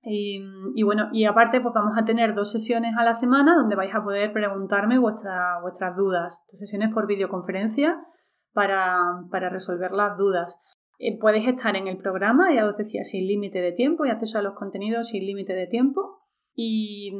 Y, 0.07 0.83
bueno, 0.83 1.09
y 1.11 1.25
aparte 1.25 1.61
pues 1.61 1.73
vamos 1.73 1.97
a 1.97 2.05
tener 2.05 2.35
dos 2.35 2.51
sesiones 2.51 2.93
a 2.95 3.03
la 3.03 3.15
semana 3.15 3.55
donde 3.55 3.75
vais 3.75 3.93
a 3.93 4.03
poder 4.03 4.31
preguntarme 4.33 4.99
vuestras 4.99 5.95
dudas. 5.95 6.45
Dos 6.51 6.59
sesiones 6.59 6.93
por 6.93 7.07
videoconferencia 7.07 7.97
para, 8.53 9.49
resolver 9.49 9.91
las 9.91 10.15
dudas. 10.15 10.59
Eh, 10.99 11.17
podéis 11.19 11.47
estar 11.47 11.75
en 11.75 11.87
el 11.87 11.97
programa, 11.97 12.53
ya 12.53 12.67
os 12.67 12.77
decía, 12.77 13.03
sin 13.03 13.25
límite 13.25 13.61
de 13.61 13.71
tiempo 13.71 14.05
y 14.05 14.11
acceso 14.11 14.37
a 14.37 14.43
los 14.43 14.53
contenidos 14.53 15.07
sin 15.07 15.25
límite 15.25 15.53
de 15.53 15.65
tiempo. 15.65 16.19
Y, 16.53 17.11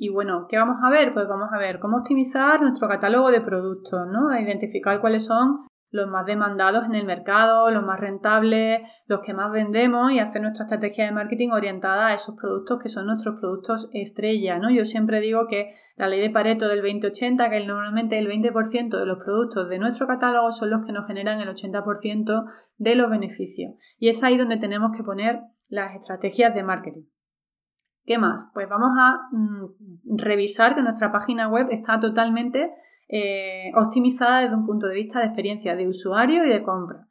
y, 0.00 0.08
bueno, 0.10 0.46
¿qué 0.48 0.58
vamos 0.58 0.76
a 0.82 0.90
ver? 0.90 1.14
Pues 1.14 1.26
vamos 1.28 1.48
a 1.50 1.58
ver 1.58 1.78
cómo 1.78 1.96
optimizar 1.96 2.60
nuestro 2.60 2.88
catálogo 2.88 3.30
de 3.30 3.40
productos, 3.40 4.06
¿no? 4.08 4.36
identificar 4.38 5.00
cuáles 5.00 5.24
son 5.24 5.60
los 5.92 6.08
más 6.08 6.26
demandados 6.26 6.86
en 6.86 6.94
el 6.94 7.04
mercado, 7.04 7.70
los 7.70 7.84
más 7.84 8.00
rentables, 8.00 8.80
los 9.06 9.20
que 9.20 9.34
más 9.34 9.52
vendemos 9.52 10.10
y 10.10 10.18
hacer 10.18 10.40
nuestra 10.42 10.64
estrategia 10.64 11.04
de 11.04 11.12
marketing 11.12 11.50
orientada 11.50 12.08
a 12.08 12.14
esos 12.14 12.34
productos 12.34 12.80
que 12.82 12.88
son 12.88 13.06
nuestros 13.06 13.38
productos 13.38 13.90
estrella, 13.92 14.58
¿no? 14.58 14.70
Yo 14.70 14.84
siempre 14.86 15.20
digo 15.20 15.46
que 15.48 15.68
la 15.96 16.08
ley 16.08 16.20
de 16.20 16.30
Pareto 16.30 16.66
del 16.66 16.80
2080, 16.80 17.50
que 17.50 17.66
normalmente 17.66 18.18
el 18.18 18.26
20% 18.26 18.98
de 18.98 19.06
los 19.06 19.18
productos 19.22 19.68
de 19.68 19.78
nuestro 19.78 20.06
catálogo 20.06 20.50
son 20.50 20.70
los 20.70 20.84
que 20.84 20.92
nos 20.92 21.06
generan 21.06 21.40
el 21.40 21.48
80% 21.48 22.44
de 22.78 22.94
los 22.94 23.10
beneficios. 23.10 23.74
Y 23.98 24.08
es 24.08 24.24
ahí 24.24 24.38
donde 24.38 24.56
tenemos 24.56 24.96
que 24.96 25.04
poner 25.04 25.40
las 25.68 25.94
estrategias 25.94 26.54
de 26.54 26.62
marketing. 26.62 27.04
¿Qué 28.04 28.18
más? 28.18 28.50
Pues 28.52 28.68
vamos 28.68 28.90
a 28.98 29.28
mm, 29.30 30.16
revisar 30.16 30.74
que 30.74 30.82
nuestra 30.82 31.12
página 31.12 31.48
web 31.48 31.68
está 31.70 32.00
totalmente 32.00 32.72
eh, 33.12 33.70
optimizada 33.76 34.40
desde 34.40 34.56
un 34.56 34.66
punto 34.66 34.88
de 34.88 34.96
vista 34.96 35.20
de 35.20 35.26
experiencia 35.26 35.76
de 35.76 35.86
usuario 35.86 36.44
y 36.44 36.48
de 36.48 36.64
compra. 36.64 37.06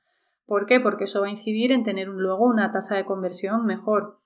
¿Por 0.45 0.65
qué? 0.65 0.81
Porque 0.81 1.05
eso 1.05 1.21
va 1.21 1.27
a 1.27 1.31
incidir 1.31 1.71
en 1.71 1.83
tener 1.83 2.09
luego 2.09 2.45
una 2.45 2.73
tasa 2.73 2.97
de 2.97 3.05
conversión 3.05 3.65
mejor 3.65 4.17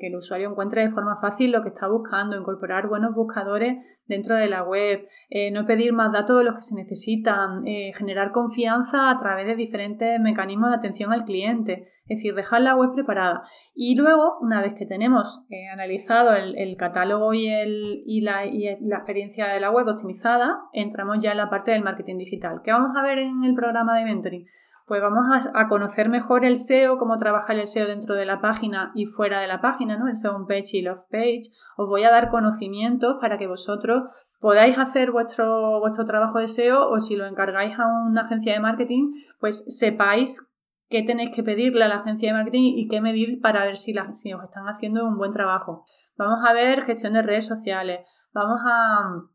que 0.00 0.08
el 0.08 0.16
usuario 0.16 0.50
encuentre 0.50 0.82
de 0.82 0.90
forma 0.90 1.18
fácil 1.20 1.52
lo 1.52 1.62
que 1.62 1.68
está 1.68 1.88
buscando, 1.88 2.36
incorporar 2.36 2.88
buenos 2.88 3.14
buscadores 3.14 4.02
dentro 4.06 4.36
de 4.36 4.48
la 4.48 4.62
web, 4.64 5.06
eh, 5.28 5.50
no 5.52 5.66
pedir 5.66 5.92
más 5.92 6.12
datos 6.12 6.38
de 6.38 6.44
los 6.44 6.54
que 6.56 6.62
se 6.62 6.74
necesitan, 6.74 7.66
eh, 7.66 7.92
generar 7.94 8.32
confianza 8.32 9.10
a 9.10 9.18
través 9.18 9.46
de 9.46 9.56
diferentes 9.56 10.18
mecanismos 10.20 10.70
de 10.70 10.76
atención 10.76 11.12
al 11.12 11.24
cliente, 11.24 11.86
es 12.10 12.18
decir, 12.18 12.34
dejar 12.34 12.62
la 12.62 12.74
web 12.74 12.92
preparada. 12.92 13.42
Y 13.72 13.94
luego, 13.94 14.36
una 14.40 14.60
vez 14.60 14.74
que 14.74 14.84
tenemos 14.84 15.44
eh, 15.48 15.68
analizado 15.68 16.34
el, 16.34 16.76
catálogo 16.76 17.32
y, 17.32 17.46
el, 17.48 18.02
y, 18.04 18.20
la, 18.20 18.44
y 18.44 18.66
la 18.80 18.96
experiencia 18.96 19.46
de 19.46 19.60
la 19.60 19.70
web 19.70 19.86
optimizada, 19.86 20.58
entramos 20.72 21.18
ya 21.20 21.30
en 21.30 21.38
la 21.38 21.48
parte 21.48 21.70
del 21.70 21.84
marketing 21.84 22.18
digital. 22.18 22.62
¿Qué 22.64 22.72
vamos 22.72 22.96
a 22.96 23.02
ver 23.02 23.20
en 23.20 23.44
el 23.44 23.54
programa 23.54 23.96
de 23.96 24.04
mentoring? 24.04 24.46
pues 24.90 25.00
vamos 25.00 25.46
a, 25.54 25.68
conocer 25.68 26.08
mejor 26.08 26.44
el 26.44 26.58
SEO, 26.58 26.98
cómo 26.98 27.16
trabaja 27.16 27.52
el 27.52 27.68
SEO 27.68 27.86
dentro 27.86 28.16
de 28.16 28.26
la 28.26 28.40
página 28.40 28.90
y 28.96 29.06
fuera 29.06 29.40
de 29.40 29.46
la 29.46 29.60
página, 29.60 29.96
¿no? 29.96 30.08
El 30.08 30.16
SEO 30.16 30.34
on 30.34 30.48
page 30.48 30.70
y 30.72 30.78
el 30.80 30.88
off 30.88 31.04
page. 31.08 31.42
Os 31.76 31.86
voy 31.86 32.02
a 32.02 32.10
dar 32.10 32.28
conocimientos 32.28 33.18
para 33.20 33.38
que 33.38 33.46
vosotros 33.46 34.12
podáis 34.40 34.76
hacer 34.78 35.12
vuestro, 35.12 35.78
vuestro 35.78 36.04
trabajo 36.06 36.40
de 36.40 36.48
SEO 36.48 36.90
o 36.90 36.98
si 36.98 37.14
lo 37.14 37.26
encargáis 37.26 37.78
a 37.78 37.86
una 37.86 38.22
agencia 38.22 38.52
de 38.52 38.58
marketing, 38.58 39.12
pues 39.38 39.64
sepáis 39.68 40.49
qué 40.90 41.02
tenéis 41.02 41.30
que 41.34 41.42
pedirle 41.42 41.84
a 41.84 41.88
la 41.88 42.00
agencia 42.00 42.28
de 42.28 42.34
marketing 42.34 42.72
y 42.76 42.88
qué 42.88 43.00
medir 43.00 43.40
para 43.40 43.64
ver 43.64 43.76
si, 43.76 43.94
si 44.12 44.32
os 44.34 44.42
están 44.42 44.64
haciendo 44.66 45.06
un 45.06 45.16
buen 45.16 45.32
trabajo. 45.32 45.84
Vamos 46.18 46.40
a 46.46 46.52
ver 46.52 46.82
gestión 46.82 47.14
de 47.14 47.22
redes 47.22 47.46
sociales. 47.46 48.00
Vamos 48.34 48.60
a 48.64 49.30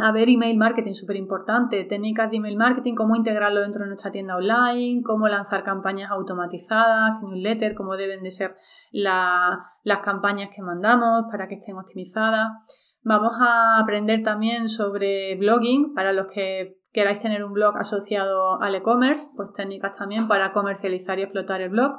a 0.00 0.12
ver 0.12 0.28
email 0.28 0.56
marketing, 0.56 0.92
súper 0.92 1.16
importante, 1.16 1.82
técnicas 1.84 2.30
de 2.30 2.36
email 2.36 2.56
marketing, 2.56 2.94
cómo 2.94 3.16
integrarlo 3.16 3.60
dentro 3.60 3.82
de 3.82 3.88
nuestra 3.88 4.12
tienda 4.12 4.36
online, 4.36 5.02
cómo 5.04 5.26
lanzar 5.26 5.64
campañas 5.64 6.12
automatizadas, 6.12 7.20
newsletter, 7.20 7.74
cómo 7.74 7.96
deben 7.96 8.22
de 8.22 8.30
ser 8.30 8.54
las 8.92 9.98
campañas 10.04 10.50
que 10.54 10.62
mandamos 10.62 11.24
para 11.32 11.48
que 11.48 11.56
estén 11.56 11.76
optimizadas. 11.76 12.87
Vamos 13.08 13.32
a 13.40 13.78
aprender 13.78 14.22
también 14.22 14.68
sobre 14.68 15.34
blogging 15.36 15.94
para 15.94 16.12
los 16.12 16.26
que 16.26 16.78
queráis 16.92 17.22
tener 17.22 17.42
un 17.42 17.54
blog 17.54 17.74
asociado 17.78 18.60
al 18.60 18.74
e-commerce, 18.74 19.30
pues 19.34 19.50
técnicas 19.54 19.96
también 19.96 20.28
para 20.28 20.52
comercializar 20.52 21.18
y 21.18 21.22
explotar 21.22 21.62
el 21.62 21.70
blog. 21.70 21.92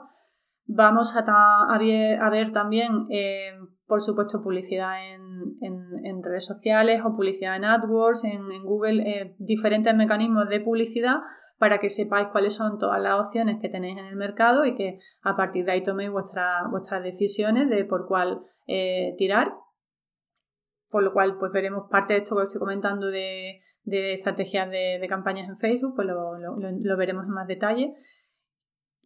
Vamos 0.68 1.16
a, 1.18 1.80
ver, 1.80 2.52
también, 2.52 3.08
eh, 3.10 3.54
por 3.88 4.02
supuesto, 4.02 4.44
publicidad 4.44 4.98
en, 5.04 6.22
redes 6.22 6.46
sociales 6.46 7.02
o 7.04 7.16
publicidad 7.16 7.56
en 7.56 7.66
AdWords, 7.66 8.26
en, 8.26 8.64
Google, 8.64 9.02
eh, 9.02 9.36
diferentes 9.40 9.96
mecanismos 9.96 10.48
de 10.48 10.60
publicidad 10.60 11.22
para 11.58 11.80
que 11.80 11.90
sepáis 11.90 12.28
cuáles 12.32 12.54
son 12.54 12.78
todas 12.78 13.02
las 13.02 13.20
opciones 13.20 13.58
que 13.60 13.70
tenéis 13.70 13.98
en 13.98 14.06
el 14.06 14.16
mercado 14.16 14.64
y 14.64 14.76
que 14.76 15.00
a 15.24 15.36
partir 15.36 15.66
de 15.66 15.72
ahí 15.72 15.82
toméis 15.82 16.12
vuestras 16.12 17.04
decisiones 17.04 17.68
de 17.68 17.84
por 17.86 18.08
cuál 18.08 18.42
eh, 18.68 19.16
tirar. 19.18 19.54
Por 20.90 21.04
lo 21.04 21.14
cual, 21.14 21.38
pues 21.38 21.52
veremos 21.52 21.88
parte 21.90 22.14
de 22.14 22.20
esto 22.20 22.36
que 22.36 22.44
estoy 22.44 22.60
comentando 22.60 23.08
de, 23.08 23.60
estrategias 23.86 24.70
de, 24.70 25.06
campañas 25.08 25.48
en 25.48 25.58
Facebook, 25.58 25.94
pues 25.96 26.08
lo 26.08 26.98
veremos 26.98 27.26
en 27.26 27.32
más 27.32 27.48
detalle. 27.48 27.96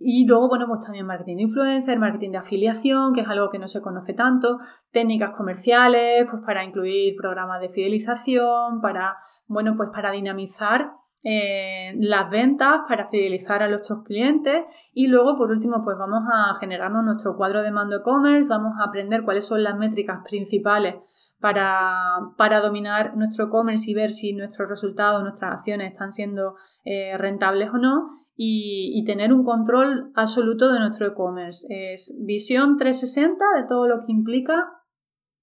Y 0.05 0.25
luego, 0.27 0.49
bueno, 0.49 0.65
pues 0.67 0.81
también 0.81 1.05
marketing 1.05 1.37
de 1.37 1.43
influencer, 1.43 1.97
marketing 1.97 2.31
de 2.31 2.37
afiliación, 2.39 3.13
que 3.13 3.21
es 3.21 3.27
algo 3.27 3.49
que 3.49 3.59
no 3.59 3.67
se 3.67 3.81
conoce 3.81 4.13
tanto, 4.13 4.57
técnicas 4.91 5.31
comerciales, 5.35 6.27
pues 6.29 6.43
para 6.45 6.63
incluir 6.63 7.15
programas 7.15 7.61
de 7.61 7.69
fidelización, 7.69 8.81
para, 8.81 9.15
bueno, 9.47 9.75
pues 9.77 9.89
para 9.93 10.11
dinamizar 10.11 10.91
eh, 11.23 11.93
las 11.99 12.29
ventas, 12.29 12.81
para 12.89 13.07
fidelizar 13.07 13.63
a 13.63 13.69
nuestros 13.69 14.03
clientes 14.03 14.63
y 14.93 15.07
luego, 15.07 15.37
por 15.37 15.51
último, 15.51 15.81
pues 15.85 15.95
vamos 15.97 16.23
a 16.33 16.55
generarnos 16.59 17.05
nuestro 17.05 17.37
cuadro 17.37 17.61
de 17.63 17.71
mando 17.71 17.97
e-commerce, 17.97 18.49
vamos 18.49 18.73
a 18.79 18.89
aprender 18.89 19.23
cuáles 19.23 19.45
son 19.45 19.63
las 19.63 19.77
métricas 19.77 20.19
principales 20.27 20.95
para, 21.43 22.31
para, 22.37 22.61
dominar 22.61 23.17
nuestro 23.17 23.47
e-commerce 23.47 23.91
y 23.91 23.93
ver 23.93 24.13
si 24.13 24.31
nuestros 24.31 24.69
resultados, 24.69 25.21
nuestras 25.23 25.55
acciones 25.55 25.91
están 25.91 26.13
siendo 26.13 26.55
eh, 26.85 27.17
rentables 27.17 27.69
o 27.73 27.77
no 27.77 28.07
y, 28.37 29.03
tener 29.05 29.33
un 29.33 29.43
control 29.43 30.13
absoluto 30.15 30.71
de 30.71 30.79
nuestro 30.79 31.05
e-commerce. 31.05 31.67
Es 31.69 32.17
visión 32.25 32.77
360 32.77 33.43
de 33.57 33.67
todo 33.67 33.89
lo 33.89 33.99
que 33.99 34.13
implica 34.13 34.71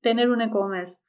tener 0.01 0.31
un 0.31 0.41
e-commerce. 0.41 1.03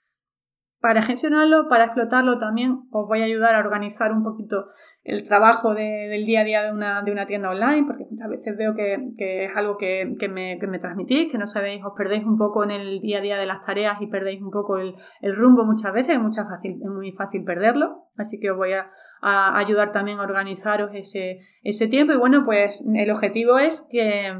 Para 0.82 1.04
gestionarlo, 1.04 1.68
para 1.70 1.86
explotarlo 1.86 2.40
también, 2.40 2.88
os 2.90 3.08
voy 3.08 3.22
a 3.22 3.26
ayudar 3.26 3.54
a 3.54 3.60
organizar 3.60 4.12
un 4.12 4.24
poquito 4.24 4.66
el 5.04 5.22
trabajo 5.22 5.76
del 5.76 6.26
día 6.26 6.42
a 6.42 6.44
día 6.44 6.64
de 6.64 6.72
una, 6.72 7.04
de 7.04 7.12
una, 7.12 7.28
tienda 7.28 7.52
online, 7.52 7.86
porque 7.86 8.08
muchas 8.10 8.28
veces 8.30 8.58
veo 8.58 8.74
que, 8.74 8.96
es 9.16 9.56
algo 9.56 9.78
que, 9.78 10.12
me, 10.28 10.58
que, 10.58 10.68
me, 10.68 10.80
transmitís, 10.80 11.32
que 11.32 11.38
no 11.38 11.46
sabéis, 11.46 11.84
os 11.86 11.94
perdéis 11.96 12.24
un 12.24 12.36
poco 12.36 12.64
en 12.64 12.72
el 12.72 13.00
día 13.00 13.20
a 13.20 13.22
día 13.22 13.38
de 13.38 13.46
las 13.46 13.64
tareas 13.64 14.02
y 14.02 14.08
perdéis 14.08 14.42
un 14.42 14.50
poco 14.50 14.80
el, 14.80 14.96
rumbo 15.36 15.66
muchas 15.66 15.94
veces, 15.94 16.18
es, 16.18 16.36
fácil, 16.50 16.80
es 16.82 16.90
muy 16.90 17.12
fácil 17.12 17.44
perderlo, 17.44 18.08
así 18.18 18.40
que 18.40 18.50
os 18.50 18.58
voy 18.58 18.72
a, 18.74 18.90
ayudar 19.22 19.92
también 19.92 20.18
a 20.18 20.24
organizaros 20.24 20.90
ese, 20.96 21.38
ese 21.62 21.88
tiempo. 21.90 22.14
Y 22.14 22.18
bueno, 22.18 22.44
pues 22.44 22.84
el 22.92 23.12
objetivo 23.12 23.60
es 23.60 23.88
que, 23.88 24.34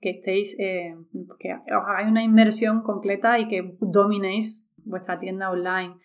que 0.00 0.10
estéis, 0.10 0.56
eh, 0.60 0.94
que 1.40 1.52
os 1.52 1.84
hagáis 1.88 2.08
una 2.08 2.22
inversión 2.22 2.82
completa 2.82 3.40
y 3.40 3.48
que 3.48 3.76
dominéis 3.80 4.67
vuestra 4.88 5.18
tienda 5.18 5.50
online. 5.50 5.96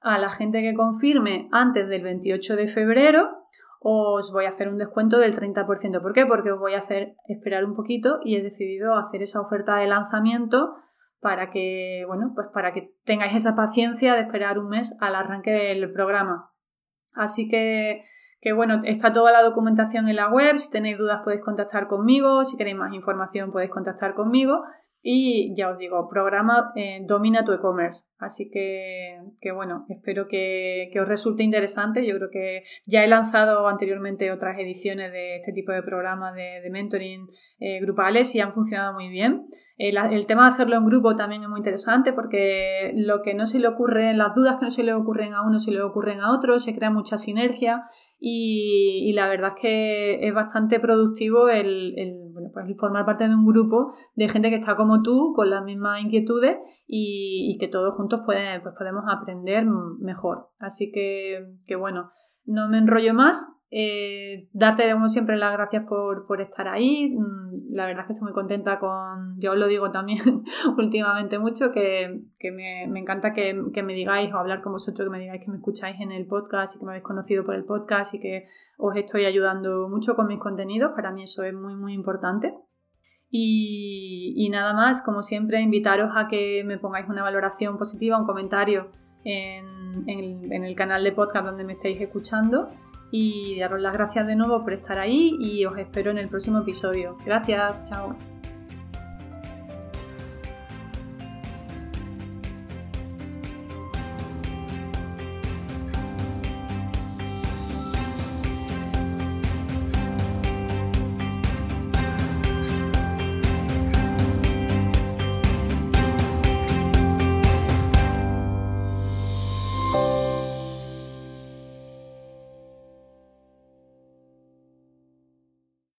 A 0.00 0.18
la 0.18 0.30
gente 0.30 0.62
que 0.62 0.74
confirme 0.74 1.48
antes 1.50 1.88
del 1.88 2.02
28 2.02 2.56
de 2.56 2.68
febrero, 2.68 3.46
os 3.80 4.32
voy 4.32 4.46
a 4.46 4.48
hacer 4.48 4.68
un 4.68 4.78
descuento 4.78 5.18
del 5.18 5.34
30%. 5.34 6.02
¿Por 6.02 6.12
qué? 6.12 6.26
Porque 6.26 6.52
os 6.52 6.58
voy 6.58 6.74
a 6.74 6.78
hacer 6.78 7.16
esperar 7.28 7.64
un 7.64 7.74
poquito 7.74 8.20
y 8.24 8.36
he 8.36 8.42
decidido 8.42 8.96
hacer 8.96 9.22
esa 9.22 9.40
oferta 9.40 9.76
de 9.76 9.86
lanzamiento 9.86 10.76
para 11.20 11.50
que, 11.50 12.04
bueno, 12.06 12.32
pues 12.34 12.48
para 12.52 12.72
que 12.72 12.94
tengáis 13.04 13.34
esa 13.34 13.54
paciencia 13.54 14.14
de 14.14 14.20
esperar 14.20 14.58
un 14.58 14.68
mes 14.68 14.96
al 15.00 15.14
arranque 15.14 15.50
del 15.50 15.92
programa. 15.92 16.52
Así 17.12 17.48
que, 17.48 18.04
que 18.40 18.52
bueno, 18.52 18.80
está 18.84 19.12
toda 19.12 19.32
la 19.32 19.42
documentación 19.42 20.08
en 20.08 20.16
la 20.16 20.28
web. 20.28 20.58
Si 20.58 20.70
tenéis 20.70 20.98
dudas 20.98 21.22
podéis 21.24 21.42
contactar 21.42 21.88
conmigo. 21.88 22.44
Si 22.44 22.56
queréis 22.56 22.76
más 22.76 22.92
información 22.92 23.50
podéis 23.50 23.70
contactar 23.70 24.14
conmigo. 24.14 24.62
Y 25.08 25.54
ya 25.54 25.70
os 25.70 25.78
digo, 25.78 26.08
programa 26.08 26.72
eh, 26.74 26.98
Domina 27.06 27.44
tu 27.44 27.52
e-commerce. 27.52 28.06
Así 28.18 28.50
que, 28.50 29.20
que, 29.40 29.52
bueno, 29.52 29.86
espero 29.88 30.26
que, 30.26 30.90
os 31.00 31.06
resulte 31.06 31.44
interesante. 31.44 32.04
Yo 32.04 32.16
creo 32.16 32.28
que 32.28 32.64
ya 32.88 33.04
he 33.04 33.06
lanzado 33.06 33.68
anteriormente 33.68 34.32
otras 34.32 34.58
ediciones 34.58 35.12
de 35.12 35.36
este 35.36 35.52
tipo 35.52 35.70
de 35.70 35.84
programas 35.84 36.34
de, 36.34 36.68
mentoring 36.72 37.28
eh, 37.60 37.78
grupales 37.82 38.34
y 38.34 38.40
han 38.40 38.52
funcionado 38.52 38.94
muy 38.94 39.08
bien. 39.08 39.44
Eh, 39.78 39.92
el, 40.10 40.26
tema 40.26 40.46
de 40.46 40.54
hacerlo 40.54 40.74
en 40.74 40.86
grupo 40.86 41.14
también 41.14 41.42
es 41.42 41.48
muy 41.48 41.60
interesante 41.60 42.12
porque 42.12 42.92
lo 42.96 43.22
que 43.22 43.34
no 43.34 43.46
se 43.46 43.60
le 43.60 43.68
ocurre, 43.68 44.12
las 44.12 44.34
dudas 44.34 44.56
que 44.58 44.64
no 44.64 44.70
se 44.72 44.82
le 44.82 44.92
ocurren 44.92 45.34
a 45.34 45.46
uno 45.46 45.60
se 45.60 45.70
le 45.70 45.82
ocurren 45.82 46.20
a 46.20 46.32
otro, 46.32 46.58
se 46.58 46.74
crea 46.74 46.90
mucha 46.90 47.16
sinergia 47.16 47.84
y, 48.18 49.12
la 49.14 49.28
verdad 49.28 49.52
es 49.54 49.60
que 49.60 50.26
es 50.26 50.34
bastante 50.34 50.80
productivo 50.80 51.48
el, 51.48 51.94
pues 52.52 52.66
formar 52.78 53.04
parte 53.04 53.28
de 53.28 53.34
un 53.34 53.46
grupo 53.46 53.92
de 54.14 54.28
gente 54.28 54.50
que 54.50 54.56
está 54.56 54.76
como 54.76 55.02
tú, 55.02 55.32
con 55.34 55.50
las 55.50 55.64
mismas 55.64 56.00
inquietudes 56.00 56.56
y, 56.86 57.56
que 57.58 57.68
todos 57.68 57.94
juntos 57.96 58.20
pueden, 58.24 58.60
pues 58.62 58.74
podemos 58.76 59.04
aprender 59.08 59.64
mejor. 59.98 60.50
Así 60.58 60.90
que, 60.92 61.54
que 61.66 61.76
bueno, 61.76 62.10
no 62.44 62.68
me 62.68 62.78
enrollo 62.78 63.14
más. 63.14 63.55
Eh, 63.68 64.48
darte 64.52 64.90
como 64.92 65.08
siempre 65.08 65.36
las 65.36 65.52
gracias 65.52 65.84
por, 65.86 66.40
estar 66.40 66.68
ahí. 66.68 67.12
Mm, 67.14 67.74
la 67.74 67.86
verdad 67.86 68.02
es 68.02 68.06
que 68.06 68.12
estoy 68.12 68.26
muy 68.26 68.32
contenta 68.32 68.78
con, 68.78 69.38
yo 69.38 69.52
os 69.52 69.58
lo 69.58 69.66
digo 69.66 69.90
también 69.90 70.20
últimamente 70.78 71.38
mucho, 71.38 71.72
que, 71.72 72.22
me, 72.52 72.84
encanta 72.98 73.32
que, 73.32 73.54
me 73.54 73.94
digáis 73.94 74.32
o 74.32 74.38
hablar 74.38 74.62
con 74.62 74.72
vosotros, 74.72 75.06
que 75.06 75.10
me 75.10 75.18
digáis 75.18 75.44
que 75.44 75.50
me 75.50 75.56
escucháis 75.56 76.00
en 76.00 76.12
el 76.12 76.26
podcast 76.26 76.76
y 76.76 76.78
que 76.78 76.84
me 76.84 76.92
habéis 76.92 77.04
conocido 77.04 77.44
por 77.44 77.54
el 77.54 77.64
podcast 77.64 78.14
y 78.14 78.20
que 78.20 78.46
os 78.78 78.96
estoy 78.96 79.24
ayudando 79.24 79.88
mucho 79.88 80.14
con 80.14 80.28
mis 80.28 80.38
contenidos. 80.38 80.92
Para 80.94 81.10
mí 81.10 81.24
eso 81.24 81.42
es 81.42 81.54
muy, 81.54 81.74
muy 81.74 81.92
importante. 81.92 82.54
Y, 83.28 84.48
nada 84.50 84.72
más, 84.72 85.02
como 85.02 85.22
siempre, 85.22 85.60
invitaros 85.60 86.12
a 86.14 86.28
que 86.28 86.62
me 86.64 86.78
pongáis 86.78 87.08
una 87.08 87.24
valoración 87.24 87.76
positiva, 87.76 88.16
un 88.16 88.24
comentario 88.24 88.92
en, 89.24 90.08
en 90.08 90.64
el 90.64 90.76
canal 90.76 91.02
de 91.02 91.10
podcast 91.10 91.44
donde 91.44 91.64
me 91.64 91.72
estáis 91.72 92.00
escuchando 92.00 92.70
y 93.10 93.58
daros 93.58 93.80
las 93.80 93.92
gracias 93.92 94.26
de 94.26 94.36
nuevo 94.36 94.62
por 94.62 94.72
estar 94.72 94.98
ahí 94.98 95.36
y 95.38 95.64
os 95.64 95.78
espero 95.78 96.10
en 96.10 96.18
el 96.18 96.28
próximo 96.28 96.60
episodio. 96.60 97.16
Gracias, 97.24 97.88
chao. 97.88 98.16